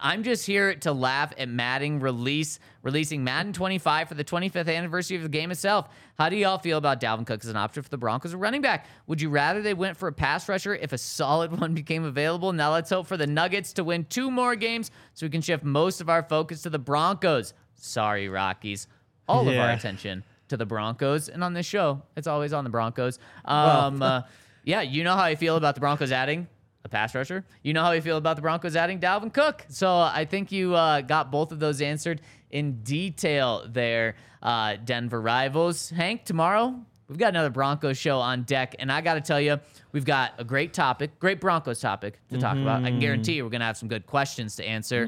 [0.00, 5.18] I'm just here to laugh at Madden release releasing Madden 25 for the 25th anniversary
[5.18, 5.90] of the game itself.
[6.18, 8.62] How do y'all feel about Dalvin Cook as an option for the Broncos or running
[8.62, 8.86] back?
[9.08, 12.54] Would you rather they went for a pass rusher if a solid one became available?
[12.54, 15.64] Now let's hope for the Nuggets to win two more games so we can shift
[15.64, 17.52] most of our focus to the Broncos.
[17.74, 18.86] Sorry, Rockies.
[19.28, 22.70] All of our attention to the Broncos, and on this show, it's always on the
[22.70, 23.18] Broncos.
[23.44, 24.22] Um, uh,
[24.64, 26.46] yeah, you know how I feel about the Broncos adding
[26.84, 27.44] a pass rusher.
[27.62, 29.64] You know how I feel about the Broncos adding Dalvin Cook.
[29.68, 32.20] So I think you uh, got both of those answered
[32.50, 35.90] in detail there, uh, Denver rivals.
[35.90, 36.74] Hank, tomorrow
[37.08, 39.58] we've got another Broncos show on deck, and I got to tell you,
[39.92, 42.84] we've got a great topic, great Broncos topic to talk about.
[42.84, 45.04] I can guarantee you, we're gonna have some good questions to answer,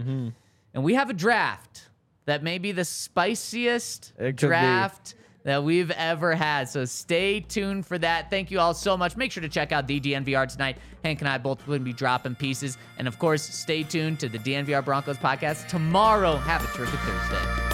[0.75, 1.89] and we have a draft
[2.25, 5.15] that may be the spiciest draft.
[5.15, 5.22] be.
[5.45, 6.69] That we've ever had.
[6.69, 8.31] So stay tuned for that.
[8.31, 9.17] Thank you all so much.
[9.17, 10.77] Make sure to check out the DNVR tonight.
[11.05, 12.79] Hank and I both to be dropping pieces.
[12.99, 16.37] And of course, stay tuned to the DNVR Broncos podcast tomorrow.
[16.37, 17.73] Have a terrific Thursday.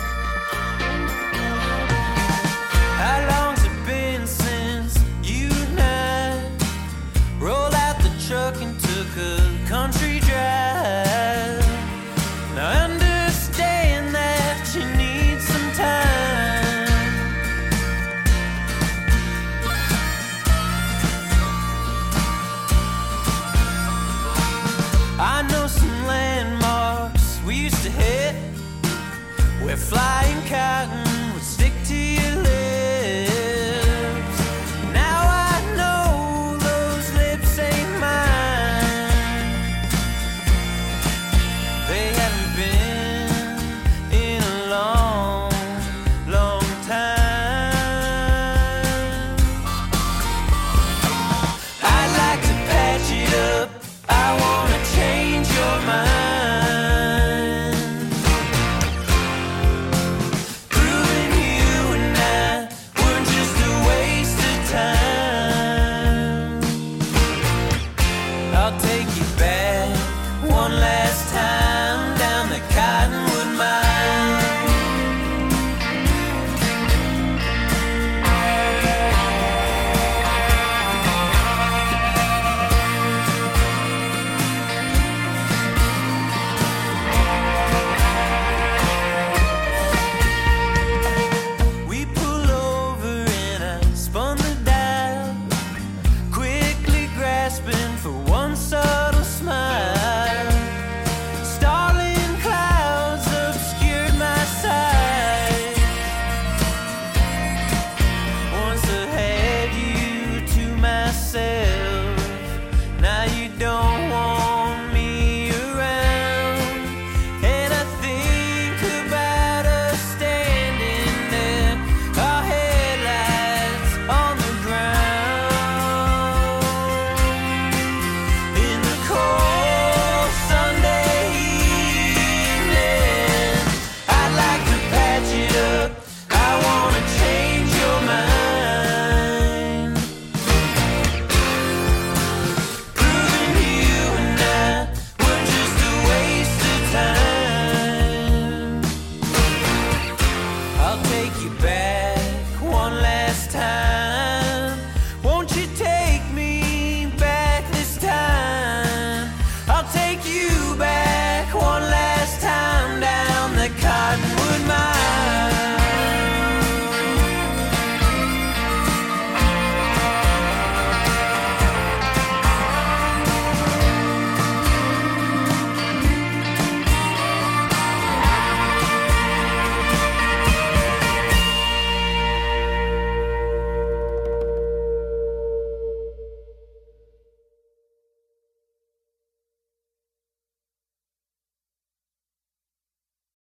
[2.99, 3.48] How